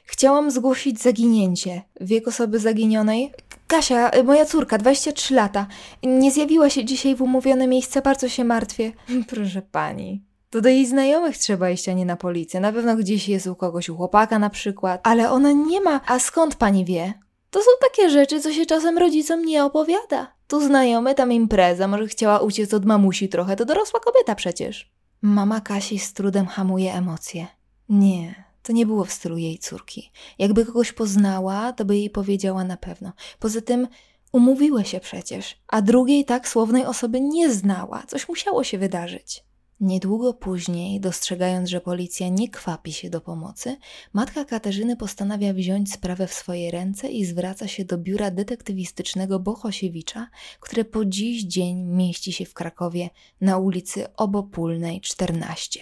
Chciałam 0.04 0.50
zgłosić 0.50 1.02
zaginięcie. 1.02 1.82
Wiek 2.00 2.28
osoby 2.28 2.58
zaginionej 2.58 3.32
Kasia, 3.66 4.10
y, 4.16 4.24
moja 4.24 4.44
córka, 4.44 4.78
23 4.78 5.34
lata, 5.34 5.66
nie 6.02 6.30
zjawiła 6.30 6.70
się 6.70 6.84
dzisiaj 6.84 7.14
w 7.14 7.22
umówione 7.22 7.66
miejsce, 7.66 8.02
bardzo 8.02 8.28
się 8.28 8.44
martwię. 8.44 8.92
Proszę 9.28 9.62
pani, 9.62 10.24
to 10.50 10.60
do 10.60 10.68
jej 10.68 10.86
znajomych 10.86 11.38
trzeba 11.38 11.70
iść, 11.70 11.88
a 11.88 11.92
nie 11.92 12.06
na 12.06 12.16
policję. 12.16 12.60
Na 12.60 12.72
pewno 12.72 12.96
gdzieś 12.96 13.28
jest 13.28 13.46
u 13.46 13.54
kogoś, 13.54 13.88
u 13.88 13.96
chłopaka 13.96 14.38
na 14.38 14.50
przykład. 14.50 15.00
Ale 15.04 15.30
ona 15.30 15.52
nie 15.52 15.80
ma. 15.80 16.00
A 16.06 16.18
skąd 16.18 16.54
pani 16.54 16.84
wie? 16.84 17.14
To 17.50 17.60
są 17.60 17.70
takie 17.80 18.10
rzeczy, 18.10 18.40
co 18.40 18.52
się 18.52 18.66
czasem 18.66 18.98
rodzicom 18.98 19.44
nie 19.44 19.64
opowiada. 19.64 20.32
Tu 20.48 20.60
znajomy, 20.60 21.14
tam 21.14 21.32
impreza, 21.32 21.88
może 21.88 22.06
chciała 22.06 22.38
uciec 22.38 22.74
od 22.74 22.84
mamusi 22.84 23.28
trochę, 23.28 23.56
to 23.56 23.64
dorosła 23.64 24.00
kobieta 24.00 24.34
przecież. 24.34 24.92
Mama 25.22 25.60
Kasi 25.60 25.98
z 25.98 26.12
trudem 26.12 26.46
hamuje 26.46 26.94
emocje. 26.94 27.46
Nie, 27.88 28.45
to 28.66 28.72
nie 28.72 28.86
było 28.86 29.04
w 29.04 29.12
stylu 29.12 29.38
jej 29.38 29.58
córki. 29.58 30.10
Jakby 30.38 30.66
kogoś 30.66 30.92
poznała, 30.92 31.72
to 31.72 31.84
by 31.84 31.96
jej 31.96 32.10
powiedziała 32.10 32.64
na 32.64 32.76
pewno. 32.76 33.12
Poza 33.38 33.60
tym 33.60 33.88
umówiły 34.32 34.84
się 34.84 35.00
przecież, 35.00 35.56
a 35.68 35.82
drugiej 35.82 36.24
tak 36.24 36.48
słownej 36.48 36.84
osoby 36.84 37.20
nie 37.20 37.52
znała. 37.52 38.02
Coś 38.06 38.28
musiało 38.28 38.64
się 38.64 38.78
wydarzyć. 38.78 39.44
Niedługo 39.80 40.34
później, 40.34 41.00
dostrzegając, 41.00 41.68
że 41.68 41.80
policja 41.80 42.28
nie 42.28 42.48
kwapi 42.48 42.92
się 42.92 43.10
do 43.10 43.20
pomocy, 43.20 43.76
matka 44.12 44.44
Katarzyny 44.44 44.96
postanawia 44.96 45.52
wziąć 45.54 45.92
sprawę 45.92 46.26
w 46.26 46.32
swoje 46.32 46.70
ręce 46.70 47.08
i 47.08 47.24
zwraca 47.24 47.68
się 47.68 47.84
do 47.84 47.98
biura 47.98 48.30
detektywistycznego 48.30 49.40
Bohosiewicza, 49.40 50.28
które 50.60 50.84
po 50.84 51.04
dziś 51.04 51.44
dzień 51.44 51.82
mieści 51.82 52.32
się 52.32 52.44
w 52.44 52.54
Krakowie 52.54 53.10
na 53.40 53.58
ulicy 53.58 54.14
Obopólnej 54.14 55.00
14. 55.00 55.80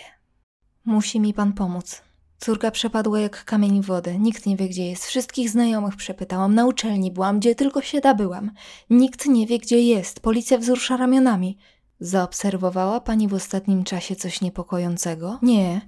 Musi 0.85 1.21
mi 1.21 1.35
pan 1.35 1.53
pomóc, 1.53 2.03
Córka 2.45 2.71
przepadła 2.71 3.21
jak 3.21 3.45
kamień 3.45 3.83
w 3.83 3.87
wodę. 3.87 4.19
Nikt 4.19 4.47
nie 4.47 4.57
wie, 4.57 4.69
gdzie 4.69 4.87
jest. 4.87 5.07
Wszystkich 5.07 5.51
znajomych 5.51 5.97
przepytałam. 5.97 6.55
Na 6.55 6.67
uczelni 6.67 7.11
byłam, 7.11 7.39
gdzie 7.39 7.55
tylko 7.55 7.83
się 7.83 8.01
da 8.01 8.15
byłam. 8.15 8.51
Nikt 8.91 9.27
nie 9.27 9.47
wie, 9.47 9.59
gdzie 9.59 9.81
jest. 9.81 10.21
Policja 10.21 10.59
wzrusza 10.59 10.97
ramionami. 10.97 11.59
Zaobserwowała 12.01 13.01
pani 13.01 13.29
w 13.29 13.35
ostatnim 13.35 13.85
czasie 13.85 14.17
coś 14.17 14.41
niepokojącego? 14.41 15.39
Nie. 15.43 15.81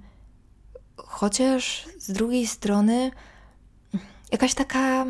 Chociaż 0.97 1.85
z 1.97 2.11
drugiej 2.11 2.47
strony 2.47 3.11
jakaś 4.31 4.53
taka 4.53 5.05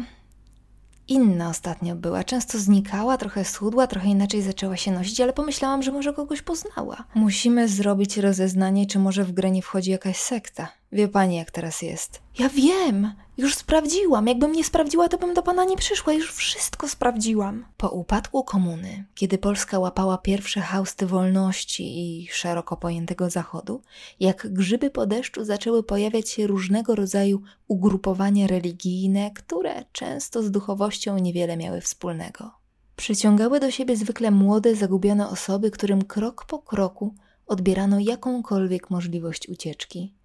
inna 1.08 1.50
ostatnio 1.50 1.96
była. 1.96 2.24
Często 2.24 2.60
znikała, 2.60 3.18
trochę 3.18 3.46
schudła, 3.46 3.88
trochę 3.88 4.08
inaczej 4.08 4.42
zaczęła 4.42 4.78
się 4.78 4.92
nosić, 4.92 5.22
ale 5.22 5.34
pomyślałam, 5.34 5.84
że 5.84 5.92
może 5.92 6.14
kogoś 6.14 6.42
poznała. 6.42 7.04
Musimy 7.16 7.68
zrobić 7.68 8.18
rozeznanie, 8.18 8.86
czy 8.86 9.00
może 9.00 9.24
w 9.24 9.32
grę 9.32 9.52
nie 9.52 9.62
wchodzi 9.62 9.92
jakaś 9.92 10.18
sekta. 10.18 10.68
Wie 10.92 11.08
pani, 11.08 11.36
jak 11.36 11.52
teraz 11.52 11.82
jest. 11.82 12.22
Ja 12.40 12.50
wiem! 12.50 13.14
Już 13.38 13.56
sprawdziłam. 13.56 14.28
Jakbym 14.28 14.52
nie 14.52 14.64
sprawdziła, 14.64 15.10
to 15.10 15.18
bym 15.18 15.34
do 15.34 15.42
pana 15.44 15.66
nie 15.66 15.78
przyszła. 15.78 16.14
Już 16.14 16.34
wszystko 16.34 16.88
sprawdziłam. 16.88 17.66
Po 17.78 17.90
upadku 17.90 18.44
komuny, 18.44 19.06
kiedy 19.16 19.38
Polska 19.38 19.80
łapała 19.80 20.18
pierwsze 20.18 20.62
hausty 20.62 21.06
wolności 21.08 21.84
i 22.00 22.28
szeroko 22.28 22.78
pojętego 22.78 23.30
zachodu, 23.30 23.82
jak 24.20 24.54
grzyby 24.54 24.90
po 24.90 25.06
deszczu 25.06 25.46
zaczęły 25.46 25.84
pojawiać 25.84 26.30
się 26.30 26.48
różnego 26.48 26.96
rodzaju 26.96 27.42
ugrupowania 27.68 28.48
religijne, 28.48 29.32
które 29.32 29.86
często 29.92 30.44
z 30.44 30.52
duchowością 30.52 31.18
niewiele 31.18 31.58
miały 31.58 31.82
wspólnego. 31.82 32.52
Przyciągały 32.96 33.60
do 33.60 33.72
siebie 33.72 33.96
zwykle 33.96 34.32
młode, 34.32 34.76
zagubione 34.76 35.30
osoby, 35.30 35.72
którym 35.72 36.04
krok 36.04 36.46
po 36.46 36.60
kroku 36.60 37.16
odbierano 37.48 38.00
jakąkolwiek 38.00 38.90
możliwość 38.90 39.50
ucieczki. 39.50 40.17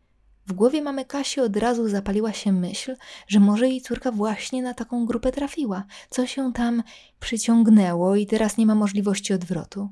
W 0.52 0.54
głowie 0.54 0.82
mamy 0.82 1.04
Kasi 1.04 1.40
od 1.40 1.56
razu 1.56 1.88
zapaliła 1.88 2.32
się 2.32 2.52
myśl, 2.52 2.96
że 3.28 3.40
może 3.40 3.68
jej 3.68 3.80
córka 3.80 4.12
właśnie 4.12 4.62
na 4.62 4.74
taką 4.74 5.06
grupę 5.06 5.32
trafiła, 5.32 5.84
co 6.10 6.26
się 6.26 6.52
tam 6.52 6.82
przyciągnęło 7.20 8.16
i 8.16 8.26
teraz 8.26 8.56
nie 8.56 8.66
ma 8.66 8.74
możliwości 8.74 9.32
odwrotu. 9.32 9.88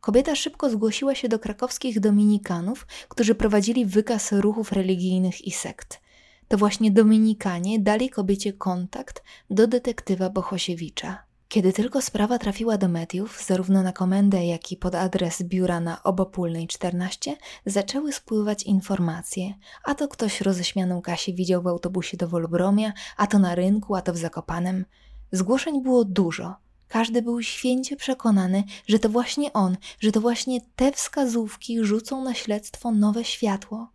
Kobieta 0.00 0.34
szybko 0.34 0.70
zgłosiła 0.70 1.14
się 1.14 1.28
do 1.28 1.38
krakowskich 1.38 2.00
dominikanów, 2.00 2.86
którzy 3.08 3.34
prowadzili 3.34 3.86
wykaz 3.86 4.32
ruchów 4.32 4.72
religijnych 4.72 5.44
i 5.46 5.50
sekt. 5.50 6.00
To 6.48 6.58
właśnie 6.58 6.90
dominikanie 6.90 7.80
dali 7.80 8.10
kobiecie 8.10 8.52
kontakt 8.52 9.22
do 9.50 9.66
detektywa 9.66 10.30
Bohosiewicza. 10.30 11.29
Kiedy 11.50 11.72
tylko 11.72 12.02
sprawa 12.02 12.38
trafiła 12.38 12.78
do 12.78 12.88
mediów, 12.88 13.44
zarówno 13.46 13.82
na 13.82 13.92
komendę, 13.92 14.46
jak 14.46 14.72
i 14.72 14.76
pod 14.76 14.94
adres 14.94 15.42
biura 15.42 15.80
na 15.80 16.02
Obopólnej 16.02 16.66
14, 16.66 17.36
zaczęły 17.66 18.12
spływać 18.12 18.62
informacje, 18.62 19.54
a 19.84 19.94
to 19.94 20.08
ktoś 20.08 20.40
roześmianą 20.40 21.02
Kasi 21.02 21.34
widział 21.34 21.62
w 21.62 21.66
autobusie 21.66 22.16
do 22.16 22.28
Wolbromia, 22.28 22.92
a 23.16 23.26
to 23.26 23.38
na 23.38 23.54
rynku, 23.54 23.94
a 23.94 24.02
to 24.02 24.12
w 24.12 24.16
Zakopanem. 24.16 24.84
Zgłoszeń 25.32 25.82
było 25.82 26.04
dużo. 26.04 26.56
Każdy 26.88 27.22
był 27.22 27.42
święcie 27.42 27.96
przekonany, 27.96 28.64
że 28.86 28.98
to 28.98 29.08
właśnie 29.08 29.52
on, 29.52 29.76
że 30.00 30.12
to 30.12 30.20
właśnie 30.20 30.60
te 30.76 30.92
wskazówki 30.92 31.84
rzucą 31.84 32.24
na 32.24 32.34
śledztwo 32.34 32.90
nowe 32.90 33.24
światło. 33.24 33.88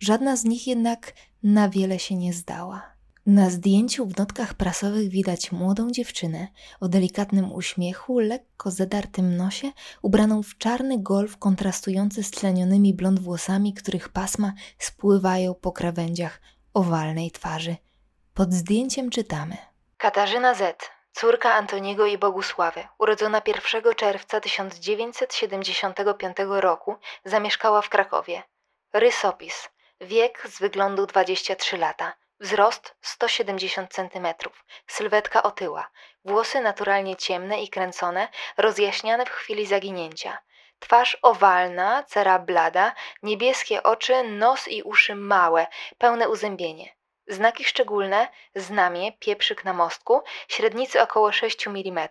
Żadna 0.00 0.36
z 0.36 0.44
nich 0.44 0.66
jednak 0.66 1.12
na 1.42 1.68
wiele 1.68 1.98
się 1.98 2.16
nie 2.16 2.32
zdała. 2.32 2.91
Na 3.26 3.50
zdjęciu 3.50 4.06
w 4.06 4.16
notkach 4.16 4.54
prasowych 4.54 5.08
widać 5.08 5.52
młodą 5.52 5.90
dziewczynę 5.90 6.48
o 6.80 6.88
delikatnym 6.88 7.52
uśmiechu, 7.52 8.18
lekko 8.18 8.70
zadartym 8.70 9.36
nosie, 9.36 9.72
ubraną 10.02 10.42
w 10.42 10.58
czarny 10.58 11.02
golf 11.02 11.38
kontrastujący 11.38 12.22
z 12.22 12.30
tlenionymi 12.30 12.94
blond 12.94 13.20
włosami, 13.20 13.74
których 13.74 14.08
pasma 14.08 14.52
spływają 14.78 15.54
po 15.54 15.72
krawędziach 15.72 16.40
owalnej 16.74 17.30
twarzy. 17.30 17.76
Pod 18.34 18.52
zdjęciem 18.52 19.10
czytamy: 19.10 19.56
Katarzyna 19.96 20.54
Z., 20.54 20.90
córka 21.12 21.54
Antoniego 21.54 22.06
i 22.06 22.18
Bogusławy, 22.18 22.84
urodzona 22.98 23.42
1 23.46 23.94
czerwca 23.96 24.40
1975 24.40 26.36
roku, 26.48 26.94
zamieszkała 27.24 27.82
w 27.82 27.88
Krakowie. 27.88 28.42
Rysopis. 28.92 29.68
Wiek 30.00 30.48
z 30.50 30.58
wyglądu 30.58 31.06
23 31.06 31.76
lata. 31.78 32.21
Wzrost 32.42 32.94
170 33.00 33.94
cm, 33.94 34.28
sylwetka 34.86 35.42
otyła, 35.42 35.90
włosy 36.24 36.60
naturalnie 36.60 37.16
ciemne 37.16 37.62
i 37.62 37.68
kręcone, 37.68 38.28
rozjaśniane 38.56 39.26
w 39.26 39.30
chwili 39.30 39.66
zaginięcia. 39.66 40.38
Twarz 40.78 41.18
owalna, 41.22 42.02
cera 42.02 42.38
blada, 42.38 42.94
niebieskie 43.22 43.82
oczy, 43.82 44.24
nos 44.24 44.68
i 44.68 44.82
uszy 44.82 45.14
małe, 45.14 45.66
pełne 45.98 46.28
uzębienie. 46.28 46.94
Znaki 47.26 47.64
szczególne: 47.64 48.28
znamie, 48.54 49.12
pieprzyk 49.12 49.64
na 49.64 49.72
mostku, 49.72 50.22
średnicy 50.48 51.02
około 51.02 51.32
6 51.32 51.66
mm. 51.66 52.08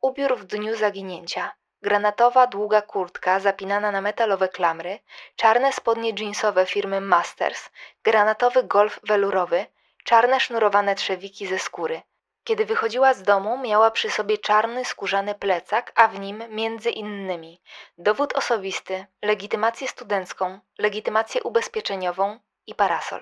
Ubiór 0.00 0.38
w 0.38 0.44
dniu 0.44 0.76
zaginięcia. 0.76 1.52
Granatowa, 1.82 2.46
długa 2.46 2.82
kurtka 2.82 3.40
zapinana 3.40 3.90
na 3.90 4.00
metalowe 4.00 4.48
klamry, 4.48 4.98
czarne 5.36 5.72
spodnie 5.72 6.12
jeansowe 6.18 6.66
firmy 6.66 7.00
Masters, 7.00 7.70
granatowy 8.04 8.64
golf 8.64 9.00
welurowy, 9.08 9.66
czarne 10.04 10.40
sznurowane 10.40 10.94
trzewiki 10.94 11.46
ze 11.46 11.58
skóry. 11.58 12.02
Kiedy 12.44 12.66
wychodziła 12.66 13.14
z 13.14 13.22
domu, 13.22 13.58
miała 13.58 13.90
przy 13.90 14.10
sobie 14.10 14.38
czarny 14.38 14.84
skórzany 14.84 15.34
plecak, 15.34 15.92
a 15.96 16.08
w 16.08 16.20
nim 16.20 16.42
między 16.50 16.90
innymi 16.90 17.60
dowód 17.98 18.32
osobisty, 18.32 19.06
legitymację 19.22 19.88
studencką, 19.88 20.58
legitymację 20.78 21.42
ubezpieczeniową 21.42 22.38
i 22.66 22.74
parasol. 22.74 23.20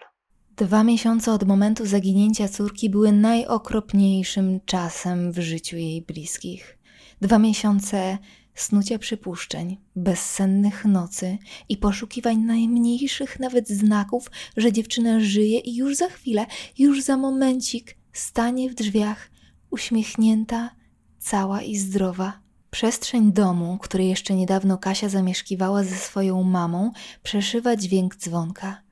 Dwa 0.50 0.84
miesiące 0.84 1.32
od 1.32 1.44
momentu 1.44 1.86
zaginięcia 1.86 2.48
córki 2.48 2.90
były 2.90 3.12
najokropniejszym 3.12 4.60
czasem 4.66 5.32
w 5.32 5.38
życiu 5.38 5.76
jej 5.76 6.02
bliskich. 6.02 6.78
Dwa 7.20 7.38
miesiące 7.38 8.18
snucia 8.60 8.98
przypuszczeń, 8.98 9.76
bezsennych 9.96 10.84
nocy 10.84 11.38
i 11.68 11.76
poszukiwań 11.76 12.38
najmniejszych 12.38 13.40
nawet 13.40 13.68
znaków, 13.68 14.30
że 14.56 14.72
dziewczyna 14.72 15.20
żyje 15.20 15.58
i 15.58 15.76
już 15.76 15.96
za 15.96 16.08
chwilę, 16.08 16.46
już 16.78 17.02
za 17.02 17.16
momencik 17.16 17.96
stanie 18.12 18.70
w 18.70 18.74
drzwiach, 18.74 19.30
uśmiechnięta, 19.70 20.70
cała 21.18 21.62
i 21.62 21.76
zdrowa. 21.76 22.40
Przestrzeń 22.70 23.32
domu, 23.32 23.78
której 23.82 24.08
jeszcze 24.08 24.34
niedawno 24.34 24.78
Kasia 24.78 25.08
zamieszkiwała 25.08 25.84
ze 25.84 25.96
swoją 25.96 26.42
mamą, 26.42 26.90
przeszywa 27.22 27.76
dźwięk 27.76 28.16
dzwonka. 28.16 28.82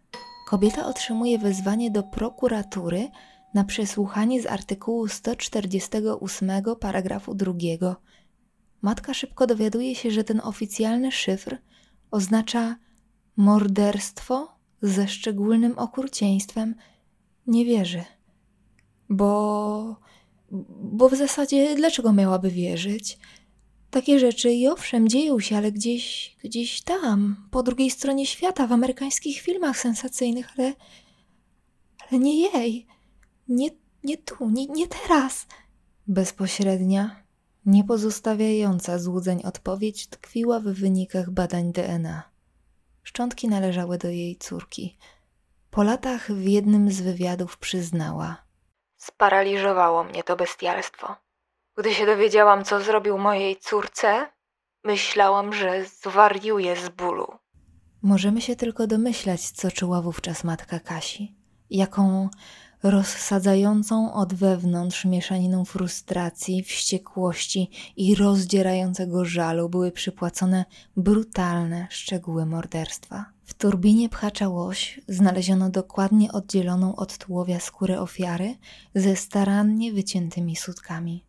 Kobieta 0.49 0.87
otrzymuje 0.87 1.39
wezwanie 1.39 1.91
do 1.91 2.03
prokuratury 2.03 3.09
na 3.55 3.65
przesłuchanie 3.65 4.43
z 4.43 4.47
artykułu 4.47 5.09
148 5.09 6.51
paragrafu 6.81 7.35
2 7.35 7.53
Matka 8.83 9.15
szybko 9.15 9.47
dowiaduje 9.47 9.95
się, 9.95 10.11
że 10.11 10.25
ten 10.25 10.41
oficjalny 10.45 11.13
szyfr 11.13 11.59
oznacza 12.11 12.77
morderstwo 13.37 14.49
ze 14.83 15.09
szczególnym 15.09 15.79
okrucieństwem. 15.79 16.75
Nie 17.47 17.65
wierzy. 17.65 18.05
Bo. 19.09 19.97
Bo 20.81 21.09
w 21.09 21.15
zasadzie 21.15 21.75
dlaczego 21.77 22.13
miałaby 22.13 22.51
wierzyć? 22.51 23.19
Takie 23.91 24.19
rzeczy 24.19 24.53
i 24.53 24.69
owszem 24.69 25.09
dzieją 25.09 25.41
się, 25.41 25.57
ale 25.57 25.73
gdzieś, 25.73 26.37
gdzieś 26.45 26.83
tam, 26.83 27.49
po 27.51 27.63
drugiej 27.63 27.91
stronie 27.91 28.27
świata, 28.27 28.67
w 28.67 28.73
amerykańskich 28.73 29.41
filmach 29.41 29.79
sensacyjnych, 29.79 30.49
ale. 30.59 30.73
ale 31.99 32.21
nie 32.21 32.43
jej. 32.43 32.87
Nie, 33.49 33.71
nie 34.05 34.17
tu, 34.17 34.51
nie, 34.51 34.67
nie 34.67 34.87
teraz. 34.89 35.47
Bezpośrednia, 36.07 37.23
nie 37.67 37.85
pozostawiająca 37.85 38.99
złudzeń 38.99 39.43
odpowiedź 39.45 40.07
tkwiła 40.07 40.61
w 40.61 40.65
wynikach 40.65 41.31
badań 41.31 41.73
DNA. 41.73 42.23
Szczątki 43.03 43.49
należały 43.49 43.99
do 43.99 44.09
jej 44.09 44.37
córki. 44.37 44.99
Po 45.71 45.83
latach 45.83 46.33
w 46.33 46.45
jednym 46.45 46.91
z 46.91 47.01
wywiadów 47.01 47.59
przyznała: 47.59 48.37
Sparaliżowało 48.97 50.05
mnie 50.05 50.23
to 50.23 50.37
bestialstwo. 50.37 51.17
Gdy 51.77 51.95
się 51.95 52.07
dowiedziałam, 52.07 52.65
co 52.65 52.81
zrobił 52.81 53.19
mojej 53.19 53.57
córce, 53.57 54.27
myślałam, 54.85 55.53
że 55.53 55.85
zwariuję 55.85 56.77
z 56.77 56.89
bólu. 56.89 57.27
Możemy 58.03 58.41
się 58.41 58.57
tylko 58.57 58.87
domyślać, 58.87 59.51
co 59.51 59.71
czuła 59.71 60.03
wówczas 60.03 60.45
matka 60.45 60.81
Kasi, 60.81 61.37
jaką 61.71 62.29
rozsadzającą 62.83 64.13
od 64.13 64.35
wewnątrz 64.35 65.05
mieszaniną 65.05 65.65
frustracji, 65.65 66.63
wściekłości 66.63 67.71
i 67.97 68.15
rozdzierającego 68.15 69.25
żalu 69.25 69.69
były 69.69 69.93
przypłacone 69.93 70.65
brutalne 70.97 71.87
szczegóły 71.91 72.47
morderstwa. 72.47 73.25
W 73.45 73.55
turbinie 73.55 74.09
pchacza 74.09 74.49
łoś 74.49 75.01
znaleziono 75.09 75.71
dokładnie 75.71 76.33
oddzieloną 76.33 76.97
od 76.97 77.19
tułowia 77.19 77.61
skórę 77.61 78.01
ofiary 78.01 78.55
ze 78.95 79.17
starannie 79.17 79.93
wyciętymi 79.93 80.57
sutkami. 80.57 81.25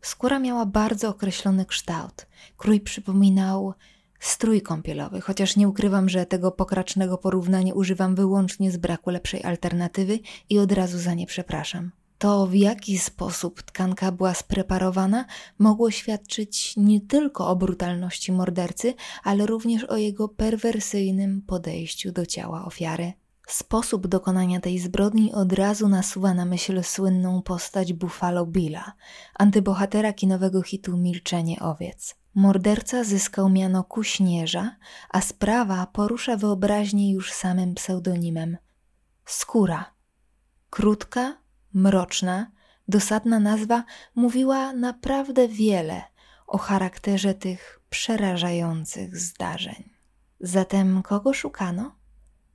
Skóra 0.00 0.38
miała 0.38 0.66
bardzo 0.66 1.08
określony 1.08 1.66
kształt. 1.66 2.26
Krój 2.56 2.80
przypominał 2.80 3.74
strój 4.26 4.62
kąpielowy, 4.62 5.20
chociaż 5.20 5.56
nie 5.56 5.68
ukrywam, 5.68 6.08
że 6.08 6.26
tego 6.26 6.50
pokracznego 6.50 7.18
porównania 7.18 7.74
używam 7.74 8.14
wyłącznie 8.14 8.70
z 8.70 8.76
braku 8.76 9.10
lepszej 9.10 9.44
alternatywy 9.44 10.18
i 10.50 10.58
od 10.58 10.72
razu 10.72 10.98
za 10.98 11.14
nie 11.14 11.26
przepraszam. 11.26 11.90
To, 12.18 12.46
w 12.46 12.54
jaki 12.54 12.98
sposób 12.98 13.62
tkanka 13.62 14.12
była 14.12 14.34
spreparowana, 14.34 15.24
mogło 15.58 15.90
świadczyć 15.90 16.74
nie 16.76 17.00
tylko 17.00 17.48
o 17.48 17.56
brutalności 17.56 18.32
mordercy, 18.32 18.94
ale 19.24 19.46
również 19.46 19.84
o 19.84 19.96
jego 19.96 20.28
perwersyjnym 20.28 21.42
podejściu 21.42 22.12
do 22.12 22.26
ciała 22.26 22.64
ofiary. 22.64 23.12
Sposób 23.48 24.06
dokonania 24.06 24.60
tej 24.60 24.78
zbrodni 24.78 25.32
od 25.32 25.52
razu 25.52 25.88
nasuwa 25.88 26.34
na 26.34 26.44
myśl 26.44 26.82
słynną 26.82 27.42
postać 27.42 27.92
Buffalo 27.92 28.46
Billa, 28.46 28.92
antybohatera 29.34 30.12
kinowego 30.12 30.62
hitu 30.62 30.96
Milczenie 30.96 31.60
owiec. 31.60 32.23
Morderca 32.34 33.04
zyskał 33.04 33.48
miano 33.48 33.84
kuśnierza, 33.84 34.76
a 35.10 35.20
sprawa 35.20 35.86
porusza 35.86 36.36
wyobraźnię 36.36 37.12
już 37.12 37.32
samym 37.32 37.74
pseudonimem. 37.74 38.56
Skóra. 39.24 39.94
Krótka, 40.70 41.36
mroczna, 41.74 42.50
dosadna 42.88 43.40
nazwa 43.40 43.84
mówiła 44.14 44.72
naprawdę 44.72 45.48
wiele 45.48 46.02
o 46.46 46.58
charakterze 46.58 47.34
tych 47.34 47.80
przerażających 47.90 49.16
zdarzeń. 49.16 49.90
Zatem 50.40 51.02
kogo 51.02 51.32
szukano? 51.32 51.96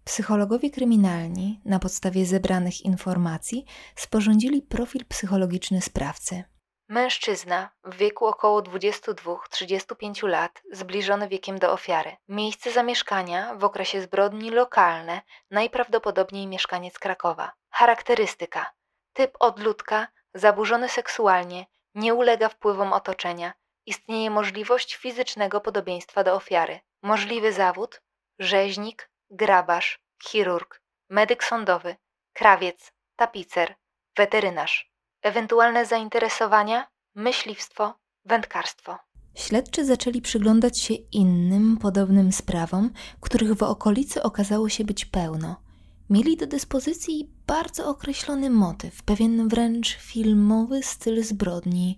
Psychologowie 0.03 0.69
kryminalni, 0.69 1.61
na 1.65 1.79
podstawie 1.79 2.25
zebranych 2.25 2.81
informacji, 2.81 3.65
sporządzili 3.95 4.61
profil 4.61 5.05
psychologiczny 5.05 5.81
sprawcy. 5.81 6.43
Mężczyzna 6.89 7.69
w 7.83 7.95
wieku 7.95 8.25
około 8.25 8.61
22-35 8.61 10.27
lat, 10.27 10.61
zbliżony 10.71 11.27
wiekiem 11.27 11.59
do 11.59 11.71
ofiary. 11.71 12.17
Miejsce 12.27 12.71
zamieszkania 12.71 13.55
w 13.55 13.63
okresie 13.63 14.01
zbrodni 14.01 14.49
lokalne, 14.49 15.21
najprawdopodobniej 15.51 16.47
mieszkaniec 16.47 16.99
Krakowa. 16.99 17.51
Charakterystyka: 17.69 18.71
typ 19.13 19.37
odludka, 19.39 20.07
zaburzony 20.33 20.89
seksualnie, 20.89 21.65
nie 21.95 22.13
ulega 22.13 22.49
wpływom 22.49 22.93
otoczenia. 22.93 23.53
Istnieje 23.85 24.29
możliwość 24.29 24.95
fizycznego 24.95 25.61
podobieństwa 25.61 26.23
do 26.23 26.33
ofiary. 26.33 26.79
Możliwy 27.01 27.53
zawód: 27.53 28.01
rzeźnik, 28.39 29.11
grabarz, 29.29 29.99
chirurg, 30.23 30.81
medyk 31.09 31.43
sądowy, 31.43 31.95
krawiec, 32.33 32.93
tapicer, 33.15 33.75
weterynarz. 34.17 34.91
Ewentualne 35.21 35.85
zainteresowania: 35.85 36.87
myśliwstwo, 37.15 37.93
wędkarstwo. 38.25 38.97
Śledczy 39.35 39.85
zaczęli 39.85 40.21
przyglądać 40.21 40.79
się 40.79 40.93
innym 40.93 41.77
podobnym 41.77 42.31
sprawom, 42.31 42.91
których 43.19 43.53
w 43.53 43.63
okolicy 43.63 44.23
okazało 44.23 44.69
się 44.69 44.83
być 44.83 45.05
pełno. 45.05 45.61
Mieli 46.09 46.37
do 46.37 46.47
dyspozycji 46.47 47.31
bardzo 47.47 47.89
określony 47.89 48.49
motyw, 48.49 49.03
pewien 49.03 49.47
wręcz 49.47 49.97
filmowy 49.97 50.83
styl 50.83 51.23
zbrodni. 51.23 51.97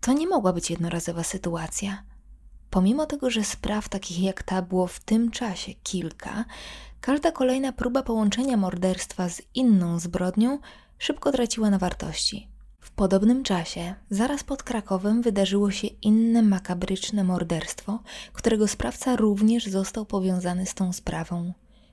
To 0.00 0.12
nie 0.12 0.26
mogła 0.26 0.52
być 0.52 0.70
jednorazowa 0.70 1.22
sytuacja. 1.22 2.02
Pomimo 2.70 3.06
tego, 3.06 3.30
że 3.30 3.44
spraw 3.44 3.88
takich 3.88 4.22
jak 4.22 4.42
ta 4.42 4.62
było 4.62 4.86
w 4.86 5.00
tym 5.00 5.30
czasie 5.30 5.72
kilka, 5.82 6.44
każda 7.00 7.32
kolejna 7.32 7.72
próba 7.72 8.02
połączenia 8.02 8.56
morderstwa 8.56 9.28
z 9.28 9.42
inną 9.54 9.98
zbrodnią 9.98 10.58
szybko 10.98 11.32
traciła 11.32 11.70
na 11.70 11.78
wartości. 11.78 12.48
W 12.80 12.90
podobnym 12.90 13.42
czasie, 13.42 13.94
zaraz 14.10 14.44
pod 14.44 14.62
Krakowem, 14.62 15.22
wydarzyło 15.22 15.70
się 15.70 15.86
inne 15.86 16.42
makabryczne 16.42 17.24
morderstwo, 17.24 17.98
którego 18.32 18.68
sprawca 18.68 19.16
również 19.16 19.66
został 19.66 20.06
powiązany 20.06 20.66
z 20.66 20.74
tą 20.74 20.92
sprawą. 20.92 21.52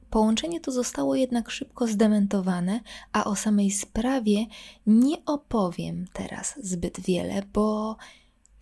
Połączenie 0.10 0.62
to 0.62 0.72
zostało 0.72 1.16
jednak 1.16 1.50
szybko 1.50 1.88
zdementowane, 1.88 2.80
a 3.14 3.24
o 3.24 3.36
samej 3.36 3.72
sprawie 3.72 4.46
nie 4.88 5.26
opowiem 5.26 6.06
teraz 6.14 6.54
zbyt 6.62 7.00
wiele, 7.00 7.42
bo 7.54 7.98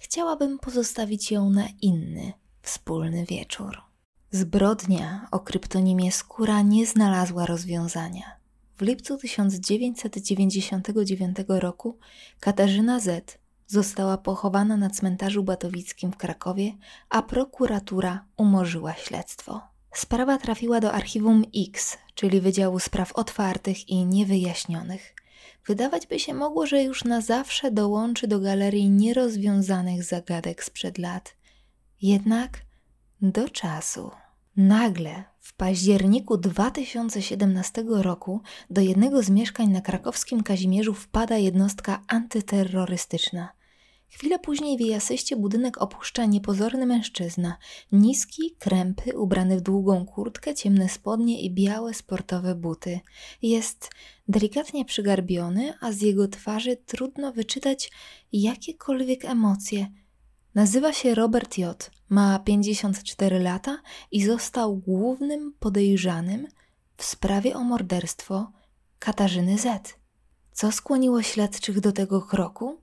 chciałabym 0.03 0.59
pozostawić 0.59 1.31
ją 1.31 1.49
na 1.49 1.67
inny, 1.81 2.33
wspólny 2.61 3.25
wieczór. 3.25 3.81
Zbrodnia 4.31 5.27
o 5.31 5.39
kryptonimie 5.39 6.11
Skóra 6.11 6.61
nie 6.61 6.87
znalazła 6.87 7.45
rozwiązania. 7.45 8.35
W 8.77 8.81
lipcu 8.81 9.17
1999 9.17 11.37
roku 11.47 11.97
Katarzyna 12.39 12.99
Z. 12.99 13.39
została 13.67 14.17
pochowana 14.17 14.77
na 14.77 14.89
cmentarzu 14.89 15.43
Batowickim 15.43 16.11
w 16.11 16.17
Krakowie, 16.17 16.71
a 17.09 17.21
prokuratura 17.21 18.25
umorzyła 18.37 18.93
śledztwo. 18.93 19.61
Sprawa 19.93 20.37
trafiła 20.37 20.79
do 20.79 20.91
archiwum 20.91 21.43
X, 21.55 21.97
czyli 22.15 22.41
Wydziału 22.41 22.79
Spraw 22.79 23.11
Otwartych 23.11 23.89
i 23.89 24.05
Niewyjaśnionych. 24.05 25.15
Wydawać 25.67 26.08
by 26.08 26.19
się 26.19 26.34
mogło, 26.34 26.67
że 26.67 26.84
już 26.84 27.04
na 27.04 27.21
zawsze 27.21 27.71
dołączy 27.71 28.28
do 28.28 28.39
galerii 28.39 28.89
nierozwiązanych 28.89 30.04
zagadek 30.04 30.63
sprzed 30.63 30.97
lat. 30.97 31.36
Jednak 32.02 32.60
do 33.21 33.49
czasu. 33.49 34.12
Nagle 34.58 35.23
w 35.39 35.54
październiku 35.54 36.38
2017 36.38 37.84
roku 37.88 38.41
do 38.69 38.82
jednego 38.82 39.23
z 39.23 39.30
mieszkań 39.30 39.67
na 39.67 39.82
krakowskim 39.82 40.43
Kazimierzu 40.43 40.93
wpada 40.93 41.38
jednostka 41.38 42.02
antyterrorystyczna. 42.08 43.49
Chwilę 44.13 44.39
później 44.39 44.78
w 44.78 44.82
jej 44.82 44.99
budynek 45.38 45.82
opuszcza 45.82 46.26
niepozorny 46.26 46.86
mężczyzna, 46.86 47.58
niski, 47.91 48.56
krępy, 48.60 49.17
ubrany 49.17 49.58
w 49.58 49.62
długą 49.62 50.06
kurtkę, 50.06 50.56
ciemne 50.56 50.89
spodnie 50.89 51.41
i 51.41 51.52
białe 51.52 51.93
sportowe 51.93 52.56
buty. 52.56 52.99
Jest 53.41 53.89
delikatnie 54.28 54.86
przygarbiony, 54.86 55.73
a 55.82 55.91
z 55.91 56.02
jego 56.02 56.28
twarzy 56.28 56.78
trudno 56.78 57.32
wyczytać 57.32 57.91
jakiekolwiek 58.32 59.26
emocje– 59.26 59.88
Nazywa 60.56 60.93
się 60.93 61.15
Robert 61.15 61.58
J., 61.58 61.91
ma 62.10 62.39
54 62.39 63.39
lata 63.39 63.82
i 64.12 64.26
został 64.26 64.78
głównym 64.78 65.54
podejrzanym 65.60 66.47
w 66.97 67.04
sprawie 67.04 67.56
o 67.56 67.63
morderstwo 67.63 68.52
Katarzyny 68.99 69.58
Z. 69.58 69.95
Co 70.52 70.71
skłoniło 70.71 71.21
śledczych 71.21 71.80
do 71.80 71.91
tego 71.91 72.21
kroku? 72.21 72.82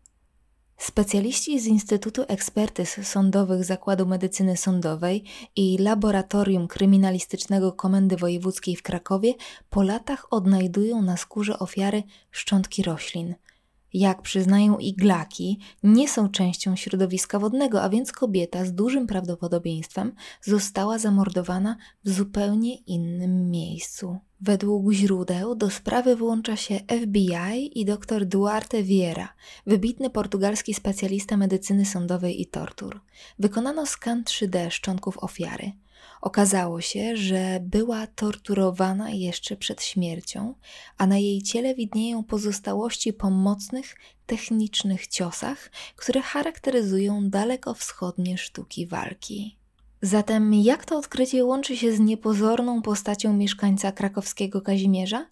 Specjaliści 0.80 1.60
z 1.60 1.66
Instytutu 1.66 2.24
Ekspertyz 2.28 3.08
Sądowych 3.08 3.64
Zakładu 3.64 4.06
Medycyny 4.06 4.56
Sądowej 4.56 5.24
i 5.56 5.78
Laboratorium 5.78 6.68
Kryminalistycznego 6.68 7.72
Komendy 7.72 8.16
Wojewódzkiej 8.16 8.76
w 8.76 8.82
Krakowie 8.82 9.34
po 9.70 9.82
latach 9.82 10.26
odnajdują 10.30 11.02
na 11.02 11.16
skórze 11.16 11.58
ofiary 11.58 12.02
szczątki 12.30 12.82
roślin– 12.82 13.34
jak 13.94 14.22
przyznają 14.22 14.78
iglaki, 14.78 15.58
nie 15.82 16.08
są 16.08 16.28
częścią 16.28 16.76
środowiska 16.76 17.38
wodnego, 17.38 17.82
a 17.82 17.88
więc 17.88 18.12
kobieta 18.12 18.64
z 18.64 18.74
dużym 18.74 19.06
prawdopodobieństwem 19.06 20.12
została 20.42 20.98
zamordowana 20.98 21.76
w 22.04 22.10
zupełnie 22.10 22.74
innym 22.76 23.50
miejscu. 23.50 24.18
Według 24.40 24.92
źródeł 24.92 25.54
do 25.54 25.70
sprawy 25.70 26.16
włącza 26.16 26.56
się 26.56 26.80
FBI 27.02 27.80
i 27.80 27.84
dr 27.84 28.26
Duarte 28.26 28.82
Vieira, 28.82 29.28
wybitny 29.66 30.10
portugalski 30.10 30.74
specjalista 30.74 31.36
medycyny 31.36 31.84
sądowej 31.86 32.42
i 32.42 32.46
tortur. 32.46 33.00
Wykonano 33.38 33.86
skan 33.86 34.22
3D 34.22 34.70
szczątków 34.70 35.18
ofiary. 35.18 35.72
Okazało 36.20 36.80
się, 36.80 37.16
że 37.16 37.60
była 37.62 38.06
torturowana 38.06 39.10
jeszcze 39.10 39.56
przed 39.56 39.82
śmiercią, 39.82 40.54
a 40.98 41.06
na 41.06 41.18
jej 41.18 41.42
ciele 41.42 41.74
widnieją 41.74 42.24
pozostałości 42.24 43.12
po 43.12 43.30
mocnych, 43.30 43.96
technicznych 44.26 45.06
ciosach, 45.06 45.70
które 45.96 46.20
charakteryzują 46.20 47.30
dalekowschodnie 47.30 48.38
sztuki 48.38 48.86
walki. 48.86 49.60
Zatem 50.02 50.54
jak 50.54 50.84
to 50.84 50.98
odkrycie 50.98 51.44
łączy 51.44 51.76
się 51.76 51.92
z 51.92 52.00
niepozorną 52.00 52.82
postacią 52.82 53.32
mieszkańca 53.32 53.92
krakowskiego 53.92 54.60
Kazimierza? 54.62 55.26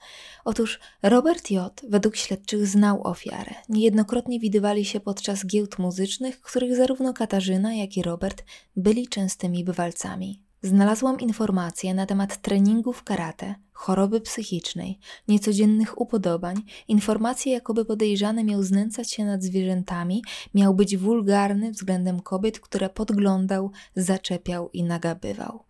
Otóż 0.45 0.81
Robert 1.03 1.51
J. 1.51 1.81
według 1.89 2.17
śledczych 2.17 2.67
znał 2.67 3.07
ofiarę. 3.07 3.55
Niejednokrotnie 3.69 4.41
widywali 4.41 4.85
się 4.85 5.01
podczas 5.01 5.47
giełd 5.47 5.79
muzycznych, 5.79 6.41
których 6.41 6.77
zarówno 6.77 7.15
Katarzyna, 7.15 7.75
jak 7.75 7.97
i 7.97 8.03
Robert 8.03 8.45
byli 8.77 9.09
częstymi 9.09 9.65
bywalcami. 9.65 10.48
Znalazłam 10.63 11.21
informacje 11.21 11.95
na 11.95 12.07
temat 12.07 12.43
treningów 12.43 13.03
karate, 13.05 13.55
choroby 13.73 14.21
psychicznej, 14.21 14.99
niecodziennych 15.29 16.01
upodobań, 16.01 16.63
informacje 16.89 17.53
jakoby 17.53 17.85
podejrzany 17.85 18.45
miał 18.45 18.63
znęcać 18.63 19.13
się 19.13 19.25
nad 19.25 19.43
zwierzętami, 19.43 20.23
miał 20.55 20.75
być 20.75 20.97
wulgarny 20.97 21.71
względem 21.71 22.21
kobiet, 22.21 22.61
które 22.61 22.91
podglądał, 22.91 23.71
zaczepiał 23.97 24.71
i 24.73 24.85
nagabywał. 24.85 25.65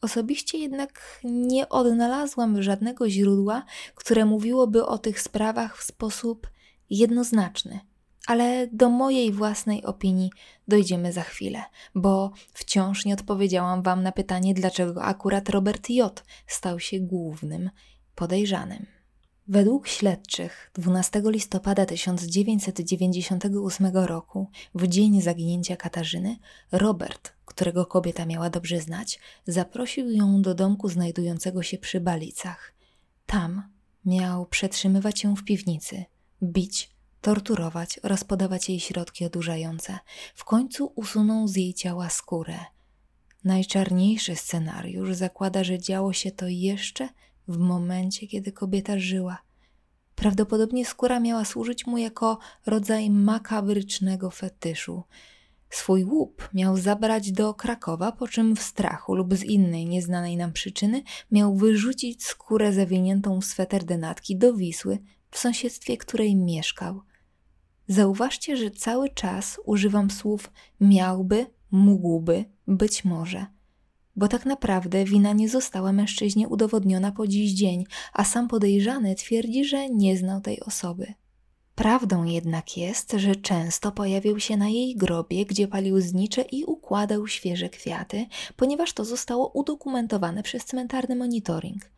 Osobiście 0.00 0.58
jednak 0.58 1.20
nie 1.24 1.68
odnalazłam 1.68 2.62
żadnego 2.62 3.10
źródła, 3.10 3.64
które 3.94 4.24
mówiłoby 4.24 4.86
o 4.86 4.98
tych 4.98 5.20
sprawach 5.20 5.78
w 5.78 5.82
sposób 5.82 6.50
jednoznaczny 6.90 7.80
ale 8.26 8.66
do 8.72 8.90
mojej 8.90 9.32
własnej 9.32 9.84
opinii 9.84 10.30
dojdziemy 10.68 11.12
za 11.12 11.22
chwilę, 11.22 11.62
bo 11.94 12.30
wciąż 12.52 13.04
nie 13.04 13.14
odpowiedziałam 13.14 13.82
Wam 13.82 14.02
na 14.02 14.12
pytanie, 14.12 14.54
dlaczego 14.54 15.02
akurat 15.02 15.48
Robert 15.48 15.90
J. 15.90 16.24
stał 16.46 16.80
się 16.80 17.00
głównym 17.00 17.70
podejrzanym. 18.14 18.86
Według 19.48 19.88
śledczych 19.88 20.70
12 20.74 21.22
listopada 21.24 21.86
1998 21.86 23.96
roku, 23.96 24.50
w 24.74 24.86
dzień 24.86 25.22
zaginięcia 25.22 25.76
Katarzyny, 25.76 26.36
Robert, 26.72 27.32
którego 27.44 27.86
kobieta 27.86 28.26
miała 28.26 28.50
dobrze 28.50 28.80
znać, 28.80 29.20
zaprosił 29.46 30.10
ją 30.10 30.42
do 30.42 30.54
domku 30.54 30.88
znajdującego 30.88 31.62
się 31.62 31.78
przy 31.78 32.00
Balicach. 32.00 32.74
Tam 33.26 33.62
miał 34.04 34.46
przetrzymywać 34.46 35.24
ją 35.24 35.36
w 35.36 35.44
piwnicy, 35.44 36.04
bić 36.42 36.95
torturować 37.26 38.00
oraz 38.02 38.24
podawać 38.24 38.68
jej 38.68 38.80
środki 38.80 39.24
odurzające. 39.24 39.98
W 40.34 40.44
końcu 40.44 40.92
usuną 40.94 41.48
z 41.48 41.56
jej 41.56 41.74
ciała 41.74 42.08
skórę. 42.10 42.58
Najczarniejszy 43.44 44.36
scenariusz 44.36 45.14
zakłada, 45.14 45.64
że 45.64 45.78
działo 45.78 46.12
się 46.12 46.30
to 46.30 46.46
jeszcze 46.48 47.08
w 47.48 47.58
momencie, 47.58 48.26
kiedy 48.26 48.52
kobieta 48.52 48.98
żyła. 48.98 49.38
Prawdopodobnie 50.14 50.86
skóra 50.86 51.20
miała 51.20 51.44
służyć 51.44 51.86
mu 51.86 51.98
jako 51.98 52.38
rodzaj 52.66 53.10
makabrycznego 53.10 54.30
fetyszu. 54.30 55.02
Swój 55.70 56.04
łup 56.04 56.48
miał 56.54 56.76
zabrać 56.76 57.32
do 57.32 57.54
Krakowa, 57.54 58.12
po 58.12 58.28
czym 58.28 58.56
w 58.56 58.62
strachu 58.62 59.14
lub 59.14 59.34
z 59.34 59.42
innej 59.42 59.86
nieznanej 59.86 60.36
nam 60.36 60.52
przyczyny 60.52 61.02
miał 61.30 61.56
wyrzucić 61.56 62.24
skórę 62.26 62.72
zawiniętą 62.72 63.40
w 63.40 63.44
sweter 63.44 63.84
denatki 63.84 64.36
do 64.36 64.54
Wisły, 64.54 64.98
w 65.30 65.38
sąsiedztwie 65.38 65.96
której 65.96 66.36
mieszkał. 66.36 67.02
Zauważcie, 67.88 68.56
że 68.56 68.70
cały 68.70 69.10
czas 69.10 69.60
używam 69.64 70.10
słów 70.10 70.50
miałby, 70.80 71.46
mógłby, 71.70 72.44
być 72.66 73.04
może. 73.04 73.46
Bo 74.16 74.28
tak 74.28 74.46
naprawdę 74.46 75.04
wina 75.04 75.32
nie 75.32 75.48
została 75.48 75.92
mężczyźnie 75.92 76.48
udowodniona 76.48 77.12
po 77.12 77.26
dziś 77.26 77.52
dzień, 77.52 77.84
a 78.12 78.24
sam 78.24 78.48
podejrzany 78.48 79.14
twierdzi, 79.14 79.64
że 79.64 79.90
nie 79.90 80.16
znał 80.16 80.40
tej 80.40 80.60
osoby. 80.60 81.14
Prawdą 81.74 82.24
jednak 82.24 82.76
jest, 82.76 83.12
że 83.12 83.36
często 83.36 83.92
pojawiał 83.92 84.40
się 84.40 84.56
na 84.56 84.68
jej 84.68 84.96
grobie, 84.96 85.46
gdzie 85.46 85.68
palił 85.68 86.00
znicze 86.00 86.42
i 86.42 86.64
układał 86.64 87.26
świeże 87.26 87.68
kwiaty, 87.68 88.26
ponieważ 88.56 88.92
to 88.92 89.04
zostało 89.04 89.48
udokumentowane 89.48 90.42
przez 90.42 90.64
cmentarny 90.64 91.16
monitoring. 91.16 91.90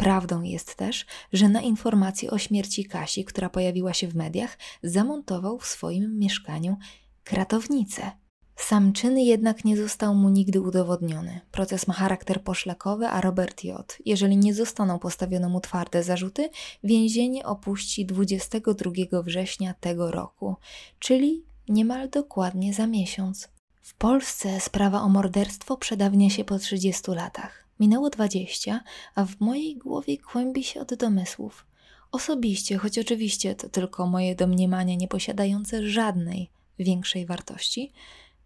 Prawdą 0.00 0.42
jest 0.42 0.74
też, 0.74 1.06
że 1.32 1.48
na 1.48 1.60
informację 1.60 2.30
o 2.30 2.38
śmierci 2.38 2.84
Kasi, 2.84 3.24
która 3.24 3.48
pojawiła 3.48 3.94
się 3.94 4.08
w 4.08 4.14
mediach, 4.14 4.58
zamontował 4.82 5.58
w 5.58 5.66
swoim 5.66 6.18
mieszkaniu 6.18 6.76
kratownicę. 7.24 8.10
Sam 8.56 8.92
czyn 8.92 9.18
jednak 9.18 9.64
nie 9.64 9.76
został 9.76 10.14
mu 10.14 10.28
nigdy 10.28 10.60
udowodniony. 10.60 11.40
Proces 11.50 11.86
ma 11.86 11.94
charakter 11.94 12.42
poszlakowy, 12.42 13.06
a 13.06 13.20
Robert 13.20 13.64
J., 13.64 13.98
jeżeli 14.06 14.36
nie 14.36 14.54
zostaną 14.54 14.98
postawione 14.98 15.48
mu 15.48 15.60
twarde 15.60 16.02
zarzuty, 16.02 16.50
więzienie 16.84 17.46
opuści 17.46 18.06
22 18.06 19.22
września 19.22 19.74
tego 19.74 20.10
roku, 20.10 20.56
czyli 20.98 21.44
niemal 21.68 22.10
dokładnie 22.10 22.74
za 22.74 22.86
miesiąc. 22.86 23.48
W 23.82 23.94
Polsce 23.94 24.60
sprawa 24.60 25.02
o 25.02 25.08
morderstwo 25.08 25.76
przedawnia 25.76 26.30
się 26.30 26.44
po 26.44 26.58
30 26.58 27.10
latach. 27.10 27.69
Minęło 27.80 28.10
20, 28.10 28.80
a 29.14 29.24
w 29.24 29.40
mojej 29.40 29.76
głowie 29.76 30.18
kłębi 30.18 30.64
się 30.64 30.80
od 30.80 30.94
domysłów. 30.94 31.66
Osobiście, 32.12 32.78
choć 32.78 32.98
oczywiście 32.98 33.54
to 33.54 33.68
tylko 33.68 34.06
moje 34.06 34.34
domniemania 34.34 34.94
nieposiadające 34.94 35.86
żadnej 35.86 36.50
większej 36.78 37.26
wartości, 37.26 37.92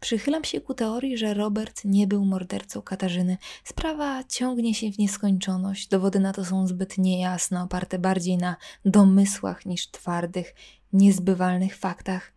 przychylam 0.01 0.45
się 0.45 0.61
ku 0.61 0.75
teorii, 0.75 1.19
że 1.19 1.35
Robert 1.35 1.85
nie 1.85 2.07
był 2.07 2.25
mordercą 2.25 2.83
Katarzyny. 2.83 3.39
Sprawa 3.65 4.25
ciągnie 4.25 4.75
się 4.75 4.93
w 4.93 4.99
nieskończoność, 4.99 5.89
dowody 5.89 6.21
na 6.21 6.33
to 6.33 6.45
są 6.45 6.67
zbyt 6.67 6.99
niejasne, 6.99 7.63
oparte 7.63 7.99
bardziej 7.99 8.37
na 8.37 8.57
domysłach 8.85 9.67
niż 9.67 9.91
twardych, 9.91 10.55
niezbywalnych 10.93 11.77
faktach. 11.77 12.33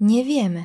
Nie 0.00 0.24
wiemy 0.24 0.64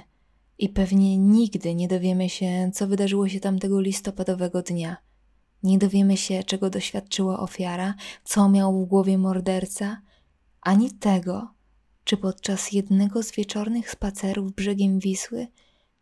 i 0.59 0.69
pewnie 0.69 1.17
nigdy 1.17 1.75
nie 1.75 1.87
dowiemy 1.87 2.29
się, 2.29 2.71
co 2.73 2.87
wydarzyło 2.87 3.29
się 3.29 3.39
tamtego 3.39 3.81
listopadowego 3.81 4.61
dnia. 4.61 5.10
Nie 5.63 5.77
dowiemy 5.77 6.17
się, 6.17 6.43
czego 6.43 6.69
doświadczyła 6.69 7.39
ofiara, 7.39 7.93
co 8.23 8.49
miał 8.49 8.81
w 8.81 8.87
głowie 8.87 9.17
morderca, 9.17 10.01
ani 10.61 10.91
tego, 10.91 11.47
czy 12.03 12.17
podczas 12.17 12.71
jednego 12.71 13.23
z 13.23 13.31
wieczornych 13.31 13.89
spacerów 13.91 14.53
brzegiem 14.53 14.99
Wisły 14.99 15.47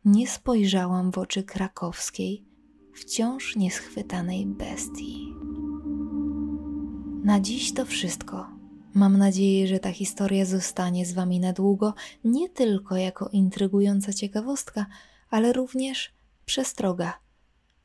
nie 0.06 0.28
spojrzałam 0.28 1.12
w 1.12 1.18
oczy 1.18 1.44
krakowskiej, 1.44 2.46
wciąż 2.94 3.56
nieschwytanej 3.56 4.46
bestii. 4.46 5.34
Na 7.24 7.40
dziś 7.40 7.74
to 7.74 7.86
wszystko. 7.86 8.48
Mam 8.94 9.18
nadzieję, 9.18 9.68
że 9.68 9.80
ta 9.80 9.92
historia 9.92 10.46
zostanie 10.46 11.06
z 11.06 11.14
Wami 11.14 11.40
na 11.40 11.54
długo, 11.54 11.94
nie 12.24 12.50
tylko 12.50 12.96
jako 12.96 13.30
intrygująca 13.30 14.14
ciekawostka, 14.14 14.86
ale 15.30 15.54
również 15.54 16.14
przestroga 16.46 17.20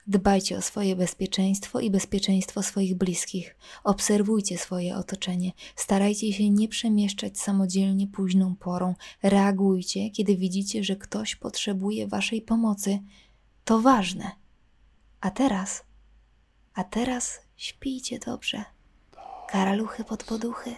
Dbajcie 0.06 0.58
o 0.58 0.62
swoje 0.62 0.96
bezpieczeństwo 0.96 1.80
i 1.80 1.90
bezpieczeństwo 1.90 2.62
swoich 2.62 2.94
bliskich. 2.94 3.56
Obserwujcie 3.84 4.58
swoje 4.58 4.96
otoczenie. 4.96 5.52
Starajcie 5.76 6.32
się 6.32 6.50
nie 6.50 6.68
przemieszczać 6.68 7.38
samodzielnie 7.38 8.06
późną 8.06 8.56
porą. 8.56 8.94
Reagujcie, 9.22 10.10
kiedy 10.10 10.36
widzicie, 10.36 10.84
że 10.84 10.96
ktoś 10.96 11.36
potrzebuje 11.36 12.08
waszej 12.08 12.42
pomocy. 12.42 12.98
To 13.64 13.80
ważne. 13.80 14.30
A 15.20 15.30
teraz, 15.30 15.84
a 16.74 16.84
teraz 16.84 17.40
śpijcie 17.56 18.18
dobrze. 18.18 18.64
Karaluchy 19.48 20.04
pod 20.04 20.24
poduchy. 20.24 20.74